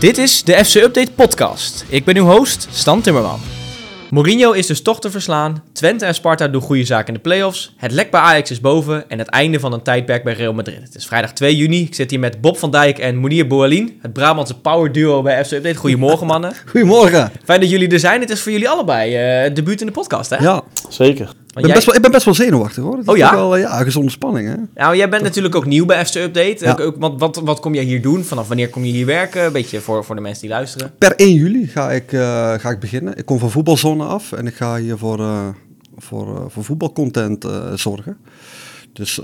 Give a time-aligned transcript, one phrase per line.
[0.00, 1.84] Dit is de FC Update podcast.
[1.88, 3.40] Ik ben uw host, Stan Timmerman.
[4.10, 5.62] Mourinho is dus toch te verslaan.
[5.72, 7.74] Twente en Sparta doen goede zaken in de play-offs.
[7.76, 9.10] Het lek bij Ajax is boven.
[9.10, 10.82] En het einde van een tijdperk bij Real Madrid.
[10.82, 11.82] Het is vrijdag 2 juni.
[11.82, 13.98] Ik zit hier met Bob van Dijk en Mounir Boualin.
[14.02, 15.76] Het Brabantse power duo bij FC Update.
[15.76, 16.52] Goedemorgen mannen.
[16.70, 17.32] Goedemorgen.
[17.44, 18.20] Fijn dat jullie er zijn.
[18.20, 20.36] Het is voor jullie allebei eh, het debuut in de podcast hè?
[20.36, 21.30] Ja, Zeker.
[21.56, 22.98] Ik ben, best wel, ik ben best wel zenuwachtig hoor.
[22.98, 23.34] Is Oh, ja?
[23.34, 24.54] Wel, ja, gezonde spanning hè.
[24.82, 26.56] Nou, jij bent natuurlijk ook nieuw bij FC Update.
[26.64, 26.76] Ja.
[26.80, 28.24] Ook, wat, wat, wat kom jij hier doen?
[28.24, 29.44] Vanaf wanneer kom je hier werken?
[29.44, 30.92] Een beetje voor, voor de mensen die luisteren.
[30.98, 32.20] Per 1 juli ga ik, eh,
[32.58, 33.16] ga ik beginnen.
[33.16, 35.48] Ik kom van voetbalzone af en ik ga hier voor, eh,
[35.96, 38.16] voor, eh, voor voetbalcontent zorgen.
[38.92, 39.20] Dus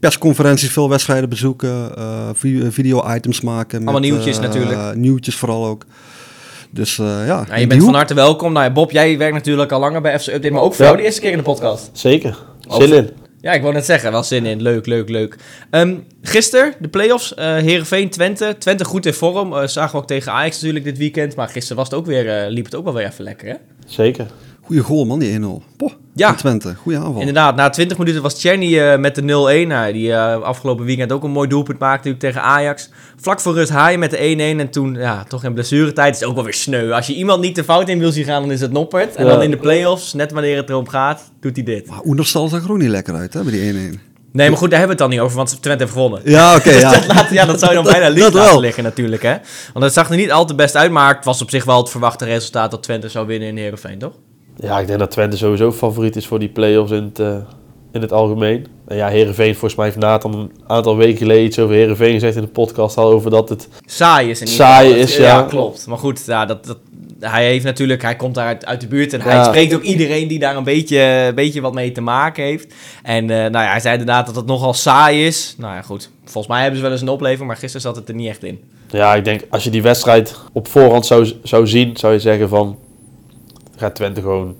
[0.00, 1.90] persconferenties, veel wedstrijden bezoeken,
[2.34, 3.80] vi- video-items maken.
[3.82, 4.94] Allemaal nieuwtjes natuurlijk.
[4.96, 5.84] Nieuwtjes vooral ook.
[6.74, 8.52] Dus eh, ja, Nou, je bent van harte welkom.
[8.52, 10.90] Nou, ja, Bob, jij werkt natuurlijk al langer bij FC Update, maar ook voor Ja.
[10.90, 11.90] jou de eerste keer in de podcast.
[11.92, 12.38] Zeker.
[12.68, 13.10] Over- Zin in.
[13.40, 14.62] Ja, ik wou net zeggen, wel zin in.
[14.62, 15.36] Leuk, leuk, leuk.
[15.70, 18.56] Ehm gisteren, de play-offs, eh Heerenveen, Twente.
[18.58, 19.52] Twente goed in vorm.
[19.56, 21.36] Eh, zagen we ook tegen Ajax natuurlijk dit weekend.
[21.36, 23.54] Maar gisteren was het ook weer, eh, liep het ook wel weer even lekker, hè?
[23.86, 24.26] Zeker.
[24.64, 25.42] Goeie goal man, die 1-0.
[25.76, 26.34] Poh, Ja.
[26.34, 27.18] Twente, goede aanval.
[27.18, 29.24] Inderdaad, na 20 minuten was Czerny eh, met de 0-1.
[29.68, 32.90] Nou, die eh, afgelopen weekend ook een mooi doelpunt maakte natuurlijk tegen Ajax.
[33.16, 34.16] Vlak voor rust haaien met de
[34.56, 34.60] 1-1.
[34.60, 36.90] En toen, ja, toch in blessuretijd is het ook wel weer sneu.
[36.92, 39.14] Als je iemand niet de fout in wil zien gaan, dan is het Noppert.
[39.16, 39.30] En Ja.
[39.32, 41.86] dan in de play-offs, net wanneer het erom gaat, doet hij dit.
[41.88, 44.00] Maar Oenerstal zag er ook niet lekker uit hè, bij die 1-1.
[44.32, 46.20] Nee, maar goed, daar hebben we het dan niet over, want Twente heeft gewonnen.
[46.24, 46.70] Ja, oké.
[46.86, 46.90] ja.
[46.92, 48.60] Dat laat- ja, dat zou je dan bijna dat laten wel.
[48.60, 49.36] liggen natuurlijk, hè.
[49.72, 51.78] Want het zag er niet al te best uit, maar het was op zich wel
[51.78, 54.12] het verwachte resultaat dat Twente zou winnen in Heerenveen, toch?
[54.56, 57.36] Ja, ik denk dat Twente sowieso favoriet is voor die play-offs in het, eh,
[57.92, 58.66] in het algemeen.
[58.86, 62.36] En ja, Heerenveen, volgens mij heeft Nathan een aantal weken geleden iets over Heerenveen gezegd
[62.36, 63.68] in de podcast al over dat het...
[63.86, 65.42] Saai is in ieder Saai is, ja.
[65.42, 65.86] klopt.
[65.86, 66.78] Maar goed, ja, dat, dat,
[67.20, 70.28] hij heeft natuurlijk, hij komt daar uit, uit de buurt en hij spreekt ook iedereen
[70.28, 72.74] die daar een beetje, een beetje wat mee te maken heeft.
[73.02, 75.54] En eh, nou ja, hij zei inderdaad dat het nogal saai is.
[75.58, 76.10] Nou ja, goed.
[76.24, 78.44] Volgens mij hebben ze wel eens een opleving, maar gisteren zat het er niet echt
[78.44, 78.60] in.
[78.90, 82.48] Ja, ik denk als je die wedstrijd op voorhand zou, zou zien, zou je zeggen
[82.48, 82.78] van...
[83.82, 84.56] Gaat Twente gewoon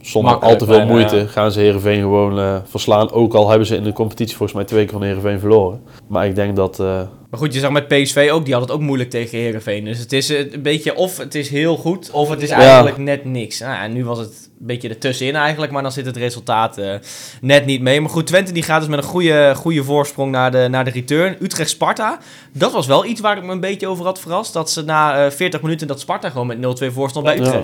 [0.00, 1.26] zonder Makkelijk, al te veel moeite, ja.
[1.26, 3.10] gaan ze Heerenveen gewoon eh, verslaan.
[3.10, 5.80] Ook al hebben ze in de competitie volgens mij twee keer van Heerenveen verloren.
[6.06, 6.80] Maar ik denk dat...
[6.80, 6.86] eh,
[7.30, 9.84] Maar goed, je zag met PSV ook, die had het ook moeilijk tegen Herenveen.
[9.84, 12.56] Dus het is eh, een beetje of het is heel goed, of het is Ja.
[12.56, 13.58] eigenlijk net niks.
[13.60, 16.80] Nou, en nu was het een beetje ertussenin eigenlijk, maar dan zit het resultaat
[17.40, 18.00] net niet mee.
[18.00, 20.90] Maar goed, Twente die gaat dus met een goede, goede voorsprong naar de, naar de
[20.90, 21.36] return.
[21.40, 22.18] Utrecht-Sparta,
[22.52, 24.52] dat was wel iets waar ik me een beetje over had verrast.
[24.52, 27.62] Dat ze na eh, 40 minuten dat Sparta gewoon met 0-2 voor stond bij Ja.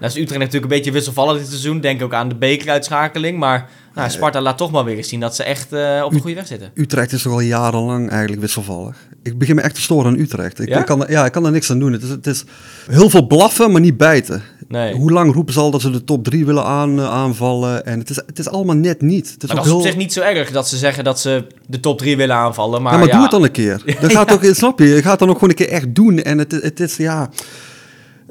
[0.00, 0.12] Utrecht.
[0.12, 1.80] Nou is Utrecht natuurlijk een beetje wisselvallig dit seizoen.
[1.80, 3.38] Denk ook aan de bekeruitschakeling.
[3.38, 6.20] Maar nou, Sparta laat toch maar weer eens zien dat ze echt eh, op de
[6.20, 6.70] goede weg zitten.
[6.74, 8.96] Utrecht is toch al jarenlang eigenlijk wisselvallig.
[9.22, 10.60] Ik begin me echt te storen aan Utrecht.
[10.60, 10.78] Ik, Ja?
[10.78, 11.92] ik kan, er- ja, ik kan er niks aan doen.
[11.92, 12.44] Het is, het is
[12.90, 14.42] heel veel blaffen, maar niet bijten.
[14.68, 14.94] Nee.
[14.94, 17.86] Hoe lang roepen ze al dat ze de top 3 willen aan, eh, aanvallen?
[17.86, 19.30] En het is, het is allemaal net niet.
[19.30, 19.86] Het is Maar dat is op heel...
[19.90, 22.82] zich niet zo erg dat ze zeggen dat ze de top 3 willen aanvallen.
[22.82, 23.82] Maar, ja, maar ja, doe het dan een keer.
[24.00, 24.84] Dat gaat ook, snap je?
[24.86, 26.18] Je gaat dan ook gewoon een keer echt doen.
[26.18, 27.30] En het, het is, ja...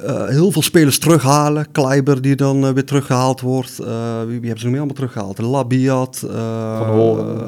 [0.06, 1.72] eh, heel veel spelers terughalen.
[1.72, 3.80] Kleiber die dan eh, weer teruggehaald wordt.
[3.80, 3.88] Eh,
[4.28, 5.38] wie, wie hebben ze nog meer allemaal teruggehaald?
[5.38, 6.26] Labiat.
[6.30, 6.80] eh,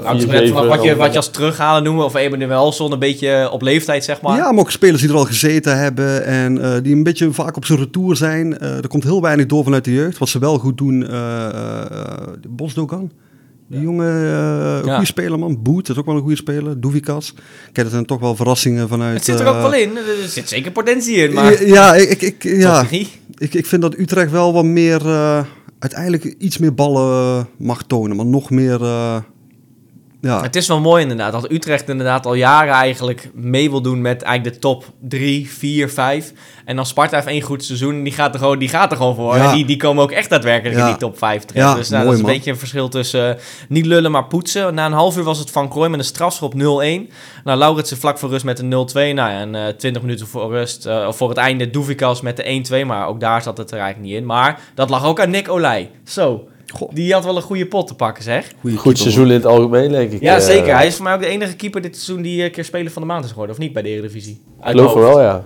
[0.03, 3.61] Van zeven, wat, je, wat je al- als terughalen noemen, of Emanuelson, een beetje op
[3.61, 4.37] leeftijd, zeg maar.
[4.37, 7.55] Ja, maar ook spelers die er al gezeten hebben en eh, die een beetje vaak
[7.57, 8.57] op zijn retour zijn.
[8.57, 10.17] Eh, er komt heel weinig door vanuit de jeugd.
[10.17, 11.51] Wat ze wel goed doen, eh eh,
[12.49, 13.11] Bosdogan.
[13.71, 14.91] Die jonge, eh Ja.
[14.93, 15.61] goede speler man.
[15.61, 16.81] Boet is ook wel een goede speler.
[16.81, 17.33] Doevikas.
[17.63, 19.13] Kijk, dat zijn toch wel verrassingen vanuit...
[19.15, 19.97] het zit er ook eh, wel in.
[19.97, 21.65] Er zit zeker potentie in, maar...
[21.65, 22.85] Ja, ik, ik, ik- ja
[23.37, 25.07] ik, ik vind dat Utrecht wel wat meer...
[25.07, 25.43] eh,
[25.79, 28.15] uiteindelijk iets meer ballen mag tonen.
[28.15, 28.79] Maar nog meer...
[30.21, 34.01] ja, Het is wel mooi inderdaad, dat Utrecht inderdaad al jaren eigenlijk mee wil doen
[34.01, 36.33] met eigenlijk de top 3, 4, 5.
[36.65, 38.97] En dan Sparta heeft één goed seizoen en die gaat er gewoon, die gaat er
[38.97, 39.35] gewoon voor.
[39.35, 39.49] Ja.
[39.49, 40.87] En die, die komen ook echt daadwerkelijk in Ja.
[40.89, 41.75] die top 5 terecht.
[41.75, 42.33] Dus nou, dat is een man.
[42.33, 44.73] beetje een verschil tussen eh, niet lullen, maar poetsen.
[44.73, 46.57] Na een half uur was het Van Krooi met een strafschop 0-1.
[46.57, 47.07] Nou,
[47.43, 48.93] Lauritsen vlak voor rust met een 0-2.
[48.93, 52.37] Nou ja, en eh 20 minuten voor rust, eh, of voor het einde Doevikas met
[52.37, 52.43] de
[52.83, 52.85] 1-2.
[52.85, 54.25] Maar ook daar zat het er eigenlijk niet in.
[54.25, 55.89] Maar dat lag ook aan Nick Olij.
[56.05, 56.89] Zo, Goh.
[56.93, 58.51] die had wel een goede pot te pakken zeg.
[58.61, 60.21] goeie Goed keeper, seizoen in het algemeen, denk ik.
[60.21, 60.75] Ja, Eh, zeker.
[60.75, 63.01] Hij is voor mij ook de enige keeper dit seizoen die een keer speler van
[63.01, 63.55] de maand is geworden.
[63.55, 64.41] Of niet bij de Eredivisie?
[64.59, 65.43] Ik Uit geloof er wel, ja.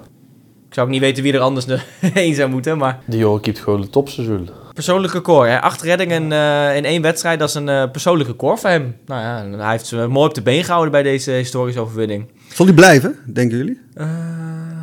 [0.67, 1.79] Ik zou ook niet weten wie er anders de-
[2.13, 2.77] heen zou moeten.
[2.77, 4.49] Maar Die jongen keept gewoon een topseizoen.
[4.73, 5.49] persoonlijk record.
[5.49, 5.61] Hè?
[5.61, 7.39] Acht reddingen eh, in één wedstrijd.
[7.39, 8.95] Dat is een eh, persoonlijk record voor hem.
[9.05, 12.25] Nou ja, en hij heeft ze mooi op de been gehouden bij deze historische overwinning.
[12.53, 13.79] Zal die blijven, denken jullie?
[13.93, 14.07] Eh,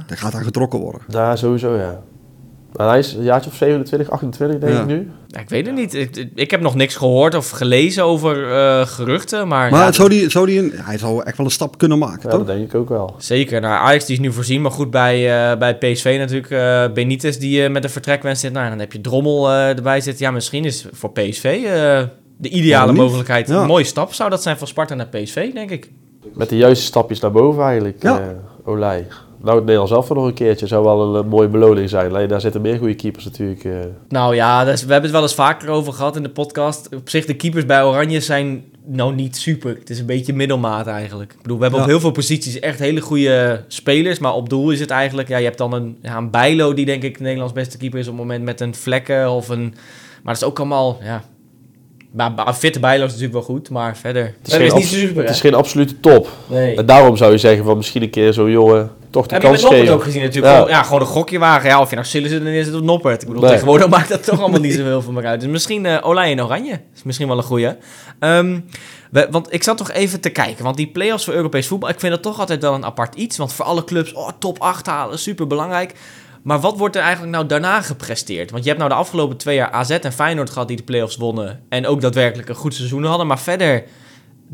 [0.06, 1.00] Dat gaat aan getrokken worden.
[1.08, 2.00] Daar sowieso, ja.
[2.72, 4.80] Maar hij is een jaartje of 27, 28 denk Ja.
[4.80, 5.10] ik nu.
[5.26, 5.94] ja, ik weet het niet.
[5.94, 9.48] Ik, ik heb nog niks gehoord of gelezen over eh, geruchten.
[9.48, 11.98] Maar, Maar ja, zou die, zou die een, hij zou echt wel een stap kunnen
[11.98, 12.38] maken, Ja, toch?
[12.46, 13.14] dat denk ik ook wel.
[13.18, 13.60] Zeker.
[13.60, 16.50] Nou, Ajax die is nu voorzien, maar goed bij, eh, bij PSV natuurlijk.
[16.50, 18.52] eh Benitez die eh, met een vertrekwens zit.
[18.52, 20.24] Nou, dan heb je Drommel eh, erbij zitten.
[20.26, 22.02] Ja, misschien is voor PSV eh,
[22.36, 23.48] de ideale mogelijkheid.
[23.48, 23.60] Ja.
[23.60, 25.90] Een mooie stap zou dat zijn van Sparta naar PSV, denk ik.
[26.34, 28.20] Met de juiste stapjes naar boven eigenlijk, Ja.
[28.20, 28.26] eh,
[28.64, 29.06] Olij.
[29.42, 32.08] Nou, het Nederlands zelf nog een keertje zou wel een, eh, mooie beloning zijn.
[32.10, 33.64] Alleen daar zitten meer goede keepers natuurlijk.
[33.64, 33.72] eh.
[34.08, 36.88] Nou ja, dus we hebben het wel eens vaker over gehad in de podcast.
[36.94, 39.76] Op zich, de keepers bij Oranje zijn nou niet super.
[39.78, 41.32] Het is een beetje middelmaat eigenlijk.
[41.32, 41.86] Ik bedoel, we hebben Ja.
[41.86, 44.18] op heel veel posities echt hele goede spelers.
[44.18, 45.28] Maar op doel is het eigenlijk...
[45.28, 48.06] Ja, je hebt dan een, ja, een Bijlo die denk ik Nederlands beste keeper is
[48.08, 49.74] op het moment met een vlekken of een...
[50.22, 51.22] Maar dat is ook allemaal, ja...
[52.12, 54.24] Maar maar fitte Bijlo is natuurlijk wel goed, maar verder...
[54.24, 56.28] Het is, geen, is niet super, het is geen absolute top.
[56.46, 56.76] Nee.
[56.76, 59.50] En daarom zou je zeggen van misschien een keer zo'n jongen toch de Heb je
[59.50, 59.94] met kans geven.
[59.94, 60.52] ook gezien natuurlijk.
[60.52, 60.58] Ja.
[60.58, 61.68] Gewoon, ja, gewoon een gokje wagen.
[61.68, 63.22] Ja, of je nou Sillissen is het of Noppert.
[63.22, 63.50] Ik bedoel, Nee.
[63.52, 65.40] tegenwoordig maakt dat toch allemaal niet zoveel van elkaar uit.
[65.40, 66.80] Dus misschien eh Olij in Oranje.
[66.94, 67.76] is misschien wel een goeie.
[68.18, 68.60] Ehm,
[69.10, 70.64] we- want ik zat toch even te kijken.
[70.64, 71.88] Want die play-offs voor Europees voetbal...
[71.88, 73.36] Ik vind dat toch altijd wel een apart iets.
[73.36, 75.94] Want voor alle clubs, oh, top 8 halen, super belangrijk.
[76.42, 78.50] Maar wat wordt er eigenlijk nou daarna gepresteerd?
[78.50, 81.16] Want je hebt nou de afgelopen twee jaar AZ en Feyenoord gehad die de play-offs
[81.16, 81.60] wonnen.
[81.68, 83.26] En ook daadwerkelijk een goed seizoen hadden.
[83.26, 83.84] Maar verder,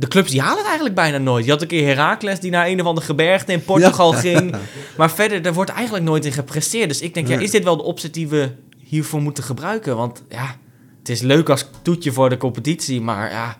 [0.00, 1.44] de clubs die halen het eigenlijk bijna nooit.
[1.44, 4.54] Je had een keer Heracles die naar een of ander gebergte in Portugal ging.
[4.96, 6.88] Maar verder, daar wordt eigenlijk nooit in gepresteerd.
[6.88, 8.50] Dus ik denk, ja, is dit wel de opzet die we
[8.84, 9.96] hiervoor moeten gebruiken?
[9.96, 10.56] Want ja,
[10.98, 13.00] het is leuk als toetje voor de competitie.
[13.00, 13.56] Maar ja,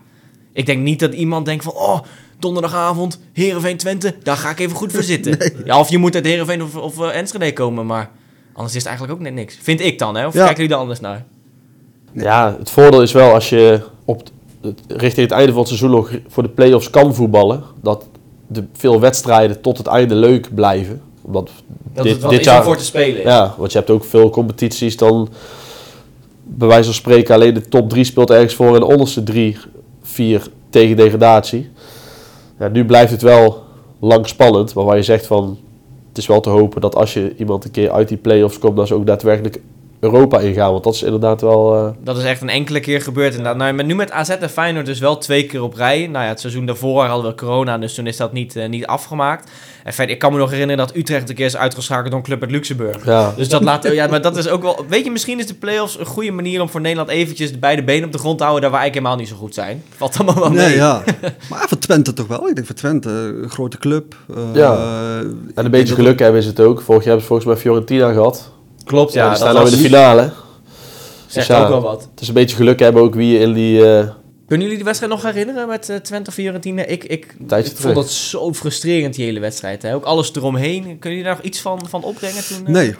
[0.53, 1.73] ik denk niet dat iemand denkt van...
[1.73, 1.99] Oh,
[2.39, 5.37] donderdagavond, Heerenveen Twente, daar ga ik even goed voor zitten.
[5.65, 8.09] Ja, of je moet uit Heerenveen of, of eh, Enschede komen, maar...
[8.53, 9.57] Anders is het eigenlijk ook net niks.
[9.61, 10.27] Vind ik dan, hè?
[10.27, 10.39] Of Ja.
[10.45, 11.25] kijken jullie er anders naar?
[12.13, 14.29] Ja, het voordeel is wel als je op
[14.87, 17.63] richting het einde van het seizoen nog voor de play-offs kan voetballen.
[17.81, 18.05] Dat
[18.47, 21.01] de veel wedstrijden tot het einde leuk blijven.
[21.21, 21.49] Omdat
[21.93, 23.21] Dat dit, dit is jaar, voor te spelen.
[23.21, 24.97] Ja, want je hebt ook veel competities.
[24.97, 25.29] Dan
[26.43, 29.57] bij wijze van spreken alleen de top 3 speelt ergens voor en de onderste 3,
[30.01, 31.69] 4 tegen degradatie.
[32.59, 33.63] Ja, nu blijft het wel
[33.99, 35.57] lang spannend, maar waar je zegt van
[36.09, 38.75] het is wel te hopen dat als je iemand een keer uit die play-offs komt,
[38.75, 39.61] dat ze ook daadwerkelijk
[39.99, 40.71] Europa ingaan.
[40.71, 41.75] Want dat is inderdaad wel.
[41.75, 43.55] eh, Dat is echt een enkele keer gebeurd inderdaad.
[43.57, 46.07] Nou, maar nu met AZ en Feyenoord dus wel twee keer op rij.
[46.07, 48.85] Nou ja, het seizoen daarvoor hadden we corona, dus toen is dat niet, eh, niet
[48.85, 49.51] afgemaakt.
[49.83, 52.25] En verder, ik kan me nog herinneren dat Utrecht een keer is uitgeschakeld door een
[52.25, 53.05] club uit Luxemburg.
[53.05, 55.53] ja, Dus dat laat, ja, maar dat is ook wel, weet je, misschien is de
[55.53, 58.43] play-offs een goede manier om voor Nederland eventjes de beide benen op de grond te
[58.43, 59.83] houden, daar we eigenlijk helemaal niet zo goed zijn.
[59.95, 60.67] Valt allemaal wel mee.
[60.67, 61.03] Nee, ja.
[61.49, 62.47] Maar voor Twente toch wel.
[62.47, 63.09] Ik denk voor Twente,
[63.43, 64.15] een grote club.
[64.35, 64.73] eh, Ja.
[65.55, 66.81] en een beetje geluk hebben is het ook.
[66.81, 68.51] Vorig jaar hebben ze volgens mij Fiorentina gehad.
[68.89, 69.27] Klopt, Ja, ja.
[69.29, 70.31] die staan nou in de finale.
[71.27, 72.07] zegt Dus ja, ook wel wat.
[72.11, 73.85] Het is een beetje geluk hebben ook wie je in die.
[73.97, 74.07] eh,
[74.47, 76.85] Kunnen jullie de wedstrijd nog herinneren met eh, Twente Fiorentina?
[76.85, 77.93] Ik, ik, tijdje ik terug.
[77.93, 79.81] vond dat zo frustrerend, die hele wedstrijd.
[79.81, 79.95] Hè?
[79.95, 80.81] Ook alles eromheen.
[80.83, 82.65] Kunnen jullie daar nog iets van, van opbrengen toen?
[82.65, 82.71] eh?
[82.73, 82.95] Nee.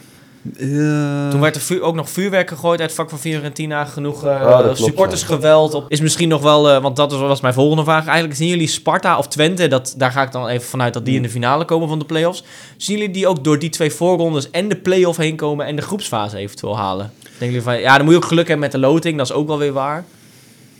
[0.57, 3.85] Eh, Toen werd er vuur- ook nog vuurwerk gegooid uit het vak van Fiorentina.
[3.85, 5.73] Genoeg eh, Ah, supportersgeweld.
[5.73, 8.05] Op, is misschien nog wel, eh, want dat was- was mijn volgende vraag.
[8.05, 11.15] Eigenlijk zien jullie Sparta of Twente, dat, daar ga ik dan even vanuit dat die
[11.15, 12.43] in de finale komen van de play-offs.
[12.77, 15.81] Zien jullie die ook door die twee voorrondes en de play-off heen komen en de
[15.81, 17.11] groepsfase eventueel halen?
[17.21, 19.33] Denken jullie van, ja, dan moet je ook geluk hebben met de loting, dat is
[19.35, 20.03] ook wel weer waar.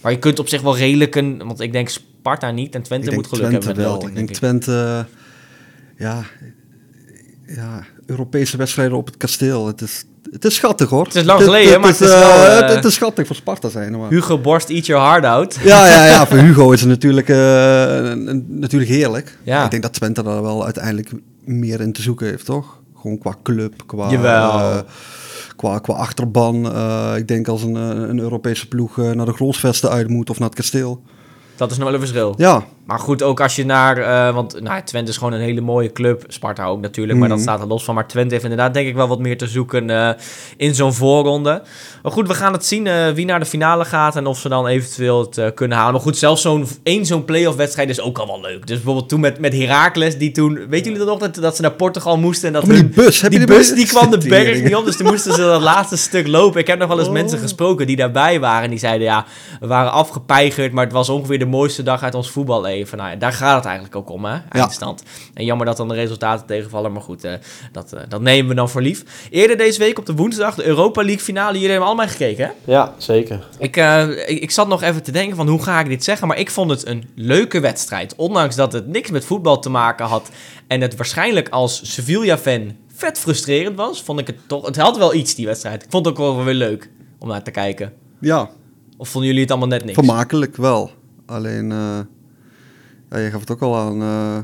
[0.02, 3.12] Maar je kunt op zich wel redelijk een, want ik denk Sparta niet en Twente
[3.14, 3.92] moet geluk Twente hebben met de wel.
[3.92, 4.10] loting.
[4.10, 4.64] ik denk denk ik.
[4.66, 5.06] Twente,
[5.98, 6.24] ja,
[7.48, 9.68] ja, Europese wedstrijden op het kasteel.
[9.68, 11.06] Het is, het is schattig hoor.
[11.06, 13.70] Het is lang geleden, maar het is eh, wel, eh, het, is schattig voor Sparta
[13.70, 13.98] zijn.
[13.98, 14.10] Maar.
[14.10, 15.58] Hugo Borst, eat your heart out.
[15.64, 17.38] Ja, ja, ja, voor Hugo is het natuurlijk, eh,
[18.48, 19.38] natuurlijk heerlijk.
[19.44, 19.64] Ja.
[19.64, 21.12] Ik denk dat Twente daar wel uiteindelijk
[21.44, 22.80] meer in te zoeken heeft, toch?
[23.02, 24.84] Gewoon qua club, qua, Jawel.
[25.56, 26.66] qua, qua achterban.
[27.16, 30.58] Ik denk als een, een Europese ploeg naar de Grolsvesten uit moet of naar het
[30.58, 31.02] kasteel.
[31.56, 32.34] Dat is nog wel een verschil.
[32.38, 33.98] Ja, Maar goed, ook als je naar...
[33.98, 36.24] eh, want nou, Twente is gewoon een hele mooie club.
[36.28, 37.48] Sparta ook natuurlijk, maar dat Mhm.
[37.48, 37.96] staat er los van.
[37.96, 40.10] Maar Twente heeft inderdaad denk ik wel wat meer te zoeken eh,
[40.58, 41.62] in zo'n voorronde.
[42.04, 44.16] Maar goed, we gaan het zien eh, wie naar de finale gaat...
[44.16, 45.94] en of ze dan eventueel het eh, kunnen halen.
[45.94, 48.68] Maar goed, zelfs zo'n één zo'n play-off wedstrijd is ook al wel leuk.
[48.68, 50.54] Dus bijvoorbeeld toen met, met Heracles, die toen...
[50.70, 52.48] Weten jullie dat nog, dat, dat ze naar Portugal moesten...
[52.48, 54.98] en dat die bus, heb die je bus die kwam de berg niet op, dus
[54.98, 56.60] toen moesten ze dat laatste stuk lopen.
[56.60, 57.14] Ik heb nog wel eens Oh.
[57.14, 58.64] mensen gesproken die daarbij waren.
[58.64, 59.26] En die zeiden, ja,
[59.60, 62.30] we waren afgepeigerd, maar het was ongeveer de mooiste dag uit ons
[62.88, 62.98] voetballeven.
[62.98, 65.04] Nou daar gaat het eigenlijk ook om, hè, eindstand.
[65.34, 67.34] En jammer dat dan de resultaten tegenvallen, maar goed, eh,
[67.72, 69.04] dat, eh, dat nemen we dan voor lief.
[69.30, 71.54] Eerder deze week op de woensdag, de Europa League finale.
[71.54, 72.72] Jullie hebben allemaal gekeken, hè?
[72.72, 73.48] Ja, zeker.
[73.58, 76.28] Ik, eh, ik, ik zat nog even te denken van hoe ga ik dit zeggen,
[76.28, 78.14] maar ik vond het een leuke wedstrijd.
[78.16, 80.30] Ondanks dat het niks met voetbal te maken had
[80.68, 84.66] en het waarschijnlijk als Sevilla-fan vet frustrerend was, vond ik het toch...
[84.66, 85.84] Het had wel iets, die wedstrijd.
[85.84, 87.94] Ik vond het ook wel weer leuk om naar te kijken.
[88.20, 88.50] Ja,
[88.98, 89.98] Of vonden jullie het allemaal net niks?
[89.98, 90.92] vermakelijk wel.
[91.26, 91.72] Alleen,
[93.12, 94.38] ja, je gaf het ook al aan, eh,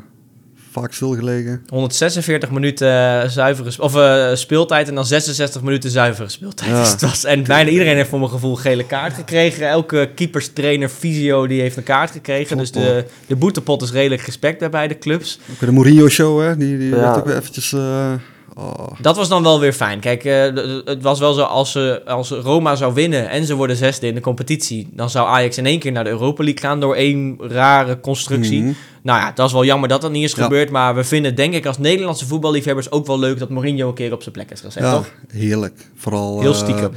[0.72, 1.64] vaak stilgelegen.
[1.68, 6.70] 146 minuten eh, zuivere sp- of, eh, speeltijd en dan 66 minuten zuivere speeltijd.
[6.70, 6.80] Ja.
[6.82, 9.68] Dus het was, en bijna iedereen heeft voor mijn gevoel gele kaart gekregen.
[9.70, 12.58] Elke keepers, trainer, fysio die heeft een kaart gekregen.
[12.58, 15.40] Dus de, de boetepot is redelijk respect bij beide clubs.
[15.52, 16.58] Ook de Mourinho-show, hè?
[16.58, 16.96] Die, die Ja.
[16.96, 18.14] werd ook weer eventjes eh,
[18.58, 18.88] Oh.
[19.02, 20.00] Dat was dan wel weer fijn.
[20.00, 20.42] Kijk, eh,
[20.86, 24.16] het was wel zo als, ze, als Roma zou winnen en ze worden zesde in
[24.16, 27.36] de competitie, dan zou Ajax in één keer naar de Europa League gaan door één
[27.40, 28.62] rare constructie.
[28.62, 28.72] Mhm.
[29.02, 30.44] Nou ja, dat is wel jammer dat dat niet is Ja.
[30.44, 33.94] gebeurd, maar we vinden denk ik als Nederlandse voetballiefhebbers ook wel leuk dat Mourinho een
[33.94, 35.12] keer op zijn plek is gezet, Ja, toch?
[35.32, 35.90] heerlijk.
[35.96, 36.92] Vooral Heel eh, stiekem.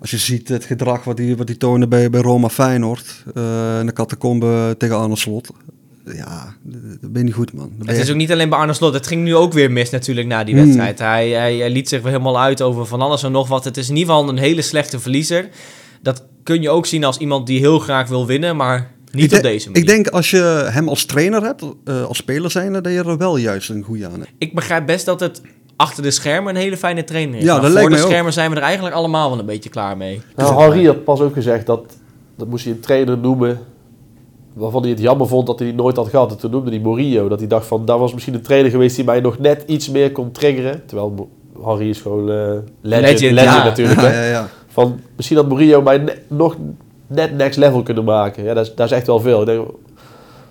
[0.00, 3.22] als je ziet het gedrag wat hij wat die toonde bij, bij Roma Feyenoord.
[3.34, 5.48] eh in de catacombe tegen Arne Slot.
[6.16, 7.72] Ja, dat ben je niet goed, man.
[7.78, 8.94] Het je- is ook niet alleen bij Arne Slot.
[8.94, 10.64] Het ging nu ook weer mis natuurlijk na die Hmm.
[10.64, 10.98] wedstrijd.
[10.98, 13.64] Hij, hij, hij liet zich weer helemaal uit over van alles en nog wat.
[13.64, 15.48] Het is in ieder geval een hele slechte verliezer.
[16.02, 19.42] Dat kun je ook zien als iemand die heel graag wil winnen, maar niet op
[19.42, 19.82] deze manier.
[19.82, 23.16] Ik denk als je hem als trainer hebt, eh, als speler zijnde, dat je er
[23.16, 24.32] wel juist een goede aan hebt.
[24.38, 25.40] Ik begrijp best dat het
[25.76, 27.44] achter de schermen een hele fijne trainer is.
[27.44, 28.06] Ja, dat voor lijkt de ook.
[28.10, 30.20] schermen zijn we er eigenlijk allemaal wel een beetje klaar mee.
[30.36, 31.96] Nou, Henri had pas ook gezegd dat,
[32.36, 33.58] dat moest hij een trainer noemen
[34.58, 36.30] waarvan hij het jammer vond dat hij die nooit had gehad.
[36.30, 38.96] En toen noemde hij Mourinho, dat hij dacht van, dat was misschien een trainer geweest
[38.96, 40.82] die mij nog net iets meer kon triggeren.
[40.86, 41.28] Terwijl
[41.64, 42.36] Henri is gewoon eh
[42.80, 43.64] legend, Legend, legend, ja.
[43.64, 44.00] natuurlijk.
[44.00, 44.24] Ja, hè.
[44.24, 44.48] ja, ja.
[44.66, 46.56] Van, misschien had Mourinho mij ne- nog
[47.06, 48.44] net next level kunnen maken.
[48.44, 49.40] Ja, dat is, dat is echt wel veel.
[49.40, 49.66] Ik denk,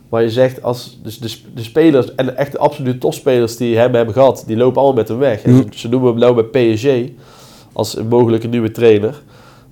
[0.09, 3.77] maar je zegt, als dus de, sp- de spelers en de echte absolute topspelers die
[3.77, 5.41] hem hebben gehad, die lopen allemaal met hem weg.
[5.43, 5.57] En Hm.
[5.71, 6.87] Ze, ze noemen hem nou bij PSG
[7.73, 9.21] als een mogelijke nieuwe trainer.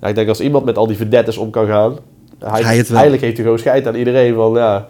[0.00, 1.96] Ja, ik denk als iemand met al die verdettes om kan gaan,
[2.38, 2.96] hij, Hij het wel.
[2.96, 4.88] eigenlijk heeft hij gewoon scheid aan iedereen van ja,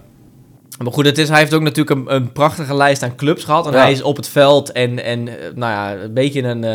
[0.82, 3.66] Maar goed, het is, hij heeft ook natuurlijk een, een prachtige lijst aan clubs gehad.
[3.66, 3.78] En Ja.
[3.78, 6.70] hij is op het veld en, en eh, nou ja, een beetje een, eh,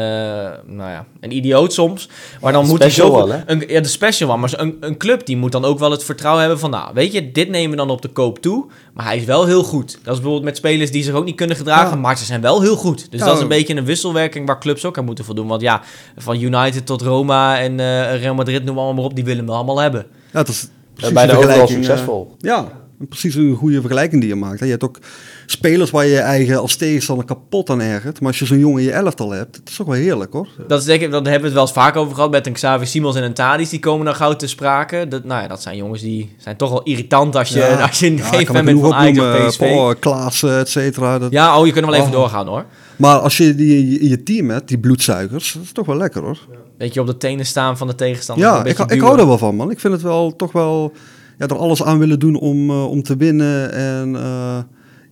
[0.66, 2.10] nou ja, een idioot soms.
[2.42, 3.30] Maar dan moet hij zo...
[3.30, 3.40] hè?
[3.46, 4.40] Een, ja, de special one.
[4.40, 6.70] Maar een, een club die moet dan ook wel het vertrouwen hebben van...
[6.70, 8.66] Nou, weet je, dit nemen we dan op de koop toe.
[8.94, 9.92] Maar hij is wel heel goed.
[9.92, 11.90] Dat is bijvoorbeeld met spelers die zich ook niet kunnen gedragen.
[11.96, 12.02] Ja.
[12.02, 13.12] Maar ze zijn wel heel goed.
[13.12, 13.26] Dus Ja.
[13.26, 15.48] dat is een beetje een wisselwerking waar clubs ook aan moeten voldoen.
[15.48, 15.82] Want ja,
[16.18, 19.16] van United tot Roma en eh, Real Madrid, noem maar allemaal op.
[19.16, 20.06] Die willen we allemaal hebben.
[20.32, 22.36] Ja, het is bijna de overal vergelijking, eh, succesvol.
[22.38, 24.60] Ja, precies een goede vergelijking die je maakt.
[24.60, 24.66] hè.
[24.66, 25.00] Je hebt ook
[25.46, 28.20] spelers waar je je eigen als tegenstander kapot aan ergert.
[28.20, 30.48] Maar als je zo'n jongen in je elftal hebt, het is toch wel heerlijk hoor.
[30.68, 32.54] Dat is denk ik, daar hebben we het wel eens vaak over gehad met een
[32.54, 33.70] Xavi Simons en een Thadis.
[33.70, 35.06] Die komen dan gauw te sprake.
[35.10, 37.82] Dat, nou ja, dat zijn jongens die zijn toch wel irritant als je, Ja.
[37.88, 39.58] als je Ja, kan fan er bent van Ajax of PSV.
[39.58, 41.20] Paul, Klaassen, et cetera.
[41.20, 42.14] Dat- Ja, oh, je kunt wel even Oh.
[42.14, 42.66] doorgaan hoor.
[42.96, 46.22] Maar als je die in je team hebt, die bloedzuigers, dat is toch wel lekker
[46.22, 46.38] hoor.
[46.78, 48.46] Beetje op de tenen staan van de tegenstander.
[48.46, 49.72] Ja, een ik, hou er wel van man.
[49.72, 50.92] Ik vind het wel toch wel,
[51.38, 54.58] ja, er alles aan willen doen om, eh, om te winnen en eh,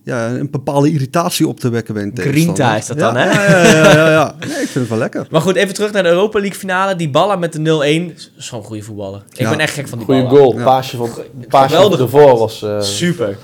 [0.04, 3.24] ja, een bepaalde irritatie op te wekken bij een Grinta is dat ja, dan, hè?
[3.30, 4.34] Ja, ja, ja, ja, ja.
[4.40, 5.26] Nee, ik vind het wel lekker.
[5.30, 6.96] Maar goed, even terug naar de Europa League finale.
[6.96, 8.14] Die ballen met de 0-1.
[8.16, 9.22] is Zo'n goede voetballer.
[9.32, 9.50] Ik Ja.
[9.50, 10.38] ben echt gek van die Goeie ballen.
[10.38, 11.08] goal, paasje van,
[11.48, 12.62] paasje van ervoor was...
[12.62, 13.36] eh, Super.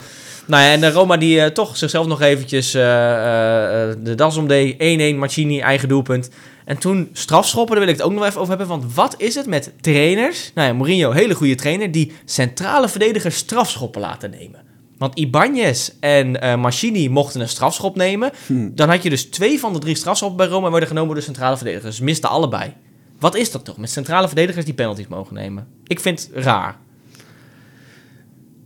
[0.46, 4.36] Nou ja, en de Roma die toch zichzelf nog eventjes eh, eh, eh, de das
[4.36, 4.74] omdeed.
[5.14, 6.28] 1-1, Marcini, eigen doelpunt.
[6.66, 8.78] En toen strafschoppen, daar wil ik het ook nog even over hebben.
[8.78, 10.50] Want wat is het met trainers?
[10.54, 11.92] Nou ja, Mourinho, hele goede trainer.
[11.92, 14.60] Die centrale verdedigers strafschoppen laten nemen.
[14.98, 18.30] Want Ibanez en eh Marcini mochten een strafschop nemen.
[18.46, 18.68] Hm.
[18.74, 21.24] Dan had je dus twee van de drie strafschoppen bij Roma werden genomen door de
[21.24, 22.00] centrale verdedigers.
[22.00, 22.72] Misten allebei.
[23.18, 25.66] Wat is dat toch met centrale verdedigers die penalties mogen nemen?
[25.86, 26.76] Ik vind het raar.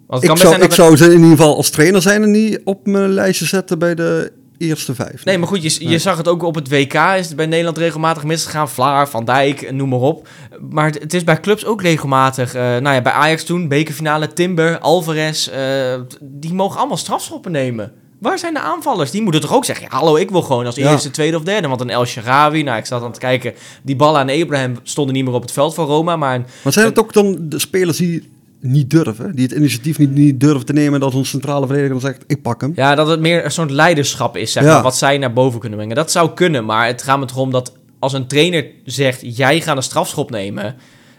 [0.06, 2.02] Want het Ik kan zou, zijn ik dat- zou ze in ieder geval als trainer
[2.02, 5.24] zijn en niet op mijn lijstje zetten bij de eerste vijf.
[5.24, 5.98] Nee, maar goed, je, je Nee.
[5.98, 6.94] zag het ook op het WK.
[6.94, 8.68] Is het bij Nederland regelmatig misgegaan.
[8.68, 10.28] Vlaar, Van Dijk, noem maar op.
[10.70, 12.54] Maar het, het is bij clubs ook regelmatig.
[12.54, 15.48] eh, nou ja, bij Ajax toen, bekerfinale, Timber, Alvarez.
[15.48, 17.92] eh, die mogen allemaal strafschoppen nemen.
[18.18, 19.10] Waar zijn de aanvallers?
[19.10, 19.86] Die moeten toch ook zeggen...
[19.90, 20.90] Ja, hallo, ik wil gewoon als Ja.
[20.90, 21.68] eerste, tweede of derde.
[21.68, 23.54] Want een El Sharawi, nou, ik zat aan het kijken...
[23.82, 26.16] Die ballen en Abraham stonden niet meer op het veld van Roma.
[26.16, 29.34] Maar een, Maar zijn het ook dan de spelers die niet durven?
[29.34, 32.42] Die het initiatief niet, niet durven te nemen dat een centrale verdediger dan zegt, ik
[32.42, 32.72] pak hem.
[32.74, 34.72] Ja, dat het meer een soort leiderschap is, zeg Ja.
[34.74, 35.96] maar, wat zij naar boven kunnen brengen.
[35.96, 39.60] Dat zou kunnen, maar het gaat me toch om dat als een trainer zegt, jij
[39.60, 40.76] gaat een strafschop nemen...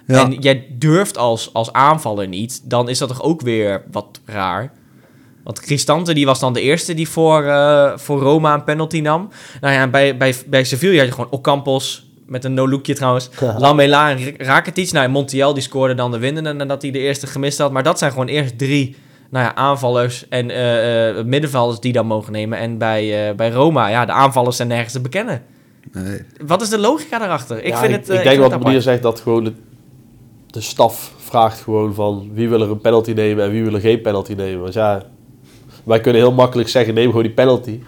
[0.07, 0.23] Ja.
[0.25, 4.71] en jij durft als, als aanvaller niet, dan is dat toch ook weer wat raar.
[5.43, 9.29] Want Cristante die was dan de eerste die voor, eh, voor Roma een penalty nam.
[9.61, 13.29] Nou ja, bij, bij, bij Sevilla had je gewoon Ocampos, met een no-lookje trouwens.
[13.39, 13.55] Ja.
[13.59, 14.91] Lamela en Rakitic.
[14.91, 17.71] Nou, en Montiel die scoorde dan de winnende nadat hij de eerste gemist had.
[17.71, 18.95] Maar dat zijn gewoon eerst drie
[19.29, 22.57] nou ja, aanvallers en eh, eh, middenvelders die dan mogen nemen.
[22.57, 25.41] En bij, eh, bij Roma, ja, de aanvallers zijn nergens te bekennen.
[25.91, 26.21] Nee.
[26.45, 27.63] Wat is de logica daarachter?
[27.63, 28.09] Ik Ja, vind ik, het.
[28.09, 28.63] eh, ik denk wat.
[28.63, 29.53] Monier zegt dat gewoon de,
[30.47, 33.79] de staf vraagt gewoon van wie wil er een penalty nemen en wie wil er
[33.79, 34.61] geen penalty nemen.
[34.61, 35.03] Want ja,
[35.83, 37.79] wij kunnen heel makkelijk zeggen neem gewoon die penalty.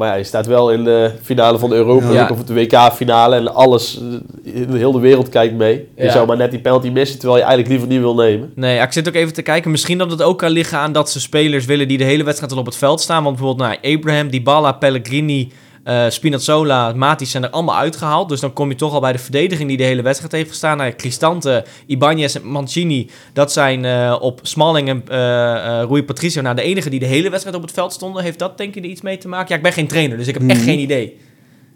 [0.00, 2.28] Maar ja, je staat wel in de finale van de Europa Ja.
[2.32, 4.00] Of de WK-finale en alles,
[4.44, 5.88] eh, de hele wereld kijkt mee.
[5.96, 6.10] Je Ja.
[6.12, 8.52] zou maar net die penalty missen terwijl je eigenlijk liever niet wil nemen.
[8.54, 9.70] Nee, ja, ik zit ook even te kijken.
[9.70, 12.52] Misschien dat het ook kan liggen aan dat ze spelers willen die de hele wedstrijd
[12.52, 13.22] al op het veld staan.
[13.24, 15.52] Want bijvoorbeeld nou, Abraham, Dybala, Pellegrini,
[15.84, 18.28] eh Spinazzola, Matic zijn er allemaal uitgehaald.
[18.28, 20.76] Dus dan kom je toch al bij de verdediging die de hele wedstrijd heeft gestaan.
[20.76, 25.16] Nou, ja, Cristante, Ibanez en Mancini, dat zijn eh, op Smalling en eh
[25.88, 26.42] Rui Patricio.
[26.42, 28.22] Nou, de enige die de hele wedstrijd op het veld stonden.
[28.22, 29.48] Heeft dat denk je er iets mee te maken?
[29.48, 30.68] Ja, ik ben geen trainer, dus ik heb echt Mhm.
[30.68, 31.16] geen idee.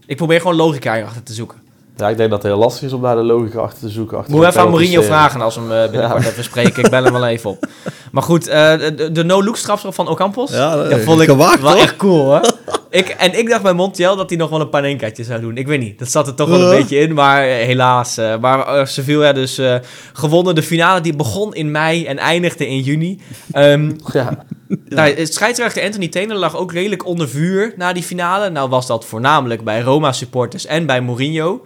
[0.06, 1.58] Ik probeer gewoon logica erachter te zoeken.
[1.96, 4.18] Ja, ik denk dat het heel lastig is om daar de logica achter te zoeken.
[4.18, 6.28] Achter Moet we even aan Mourinho vragen als we hem eh, binnenkort Ja.
[6.30, 6.84] even spreken.
[6.84, 7.66] Ik bel hem wel even op.
[8.12, 10.50] Maar goed, eh, de, de no-look strafschop van Ocampos.
[10.50, 11.80] Ja, dat vond ik gewaagd, wel hoor.
[11.80, 12.40] echt cool hoor.
[12.90, 15.56] ik, en ik dacht bij Montiel dat hij nog wel een panenkaatje zou doen.
[15.56, 17.14] Ik weet niet, dat zat er toch wel een beetje in.
[17.14, 18.16] Maar eh, helaas.
[18.16, 19.74] eh, maar Sevilla dus eh,
[20.12, 20.54] gewonnen.
[20.54, 23.20] De finale die begon in mei en eindigde in juni.
[23.52, 24.44] Ehm, Ja,
[24.88, 28.50] nou, het scheidsrechter Anthony Taylor lag ook redelijk onder vuur na die finale.
[28.50, 31.64] Nou was dat voornamelijk bij Roma-supporters en bij Mourinho.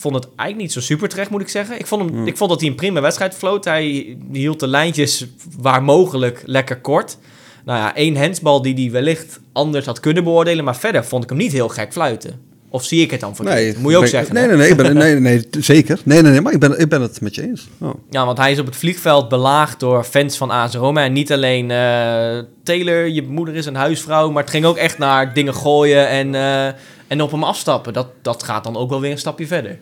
[0.00, 1.78] Vond het eigenlijk niet zo super terecht, moet ik zeggen.
[1.78, 3.64] Ik vond, hem, ik vond dat hij een prima wedstrijd floot.
[3.64, 5.26] Hij hield de lijntjes
[5.58, 7.18] waar mogelijk lekker kort.
[7.64, 10.64] Nou ja, één handsbal die hij wellicht anders had kunnen beoordelen.
[10.64, 12.48] Maar verder vond ik hem niet heel gek fluiten.
[12.72, 13.56] Of zie ik het dan verkeerd?
[13.56, 14.34] Nee, moet je ook zeggen.
[14.34, 16.00] Nee, nee, nee, ik ben, nee, nee, zeker.
[16.04, 17.68] Nee, nee, nee, maar ik ben, ik ben het met je eens.
[17.78, 17.94] Oh.
[18.10, 21.04] Ja, want hij is op het vliegveld belaagd door fans van AS Roma.
[21.04, 24.98] En niet alleen eh, Taylor, je moeder is een huisvrouw, maar het ging ook echt
[24.98, 26.66] naar dingen gooien en, eh,
[27.06, 27.92] en op hem afstappen.
[27.92, 29.78] Dat, dat gaat dan ook wel weer een stapje verder.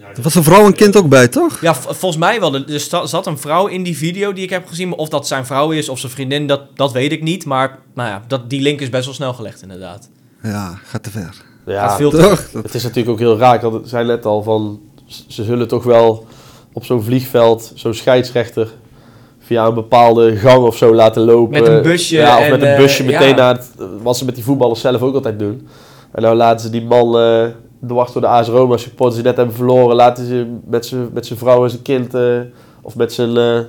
[0.00, 1.60] Er was een vrouw en kind ook bij, toch?
[1.60, 2.54] Ja, volgens mij wel.
[2.54, 4.88] Er zat een vrouw in die video die ik heb gezien.
[4.88, 7.44] Maar of dat zijn vrouw is of zijn vriendin, dat, dat weet ik niet.
[7.44, 10.08] Maar nou ja, dat, die link is best wel snel gelegd inderdaad.
[10.42, 11.22] Ja, gaat te ver.
[11.66, 12.50] Gaat ja veel te Toch?
[12.50, 13.62] Dat- het is natuurlijk ook heel raar.
[13.62, 14.80] Het- zei net al van...
[15.28, 16.26] Ze zullen toch wel
[16.72, 18.68] op zo'n vliegveld, zo'n scheidsrechter...
[19.38, 21.62] via een bepaalde gang of zo laten lopen.
[21.62, 23.34] Met een busje Ja, of en, met een eh, busje meteen ja.
[23.34, 23.70] naar het...
[24.02, 25.68] Wat ze met die voetballers zelf ook altijd doen.
[26.12, 27.18] En nou laten ze die man...
[27.18, 27.46] eh
[27.86, 29.96] dwars door de AS Roma supporters die net hebben verloren...
[29.96, 32.14] laten ze met zijn met zijn vrouw en zijn kind...
[32.14, 32.40] eh,
[32.82, 33.60] of met zijn eh,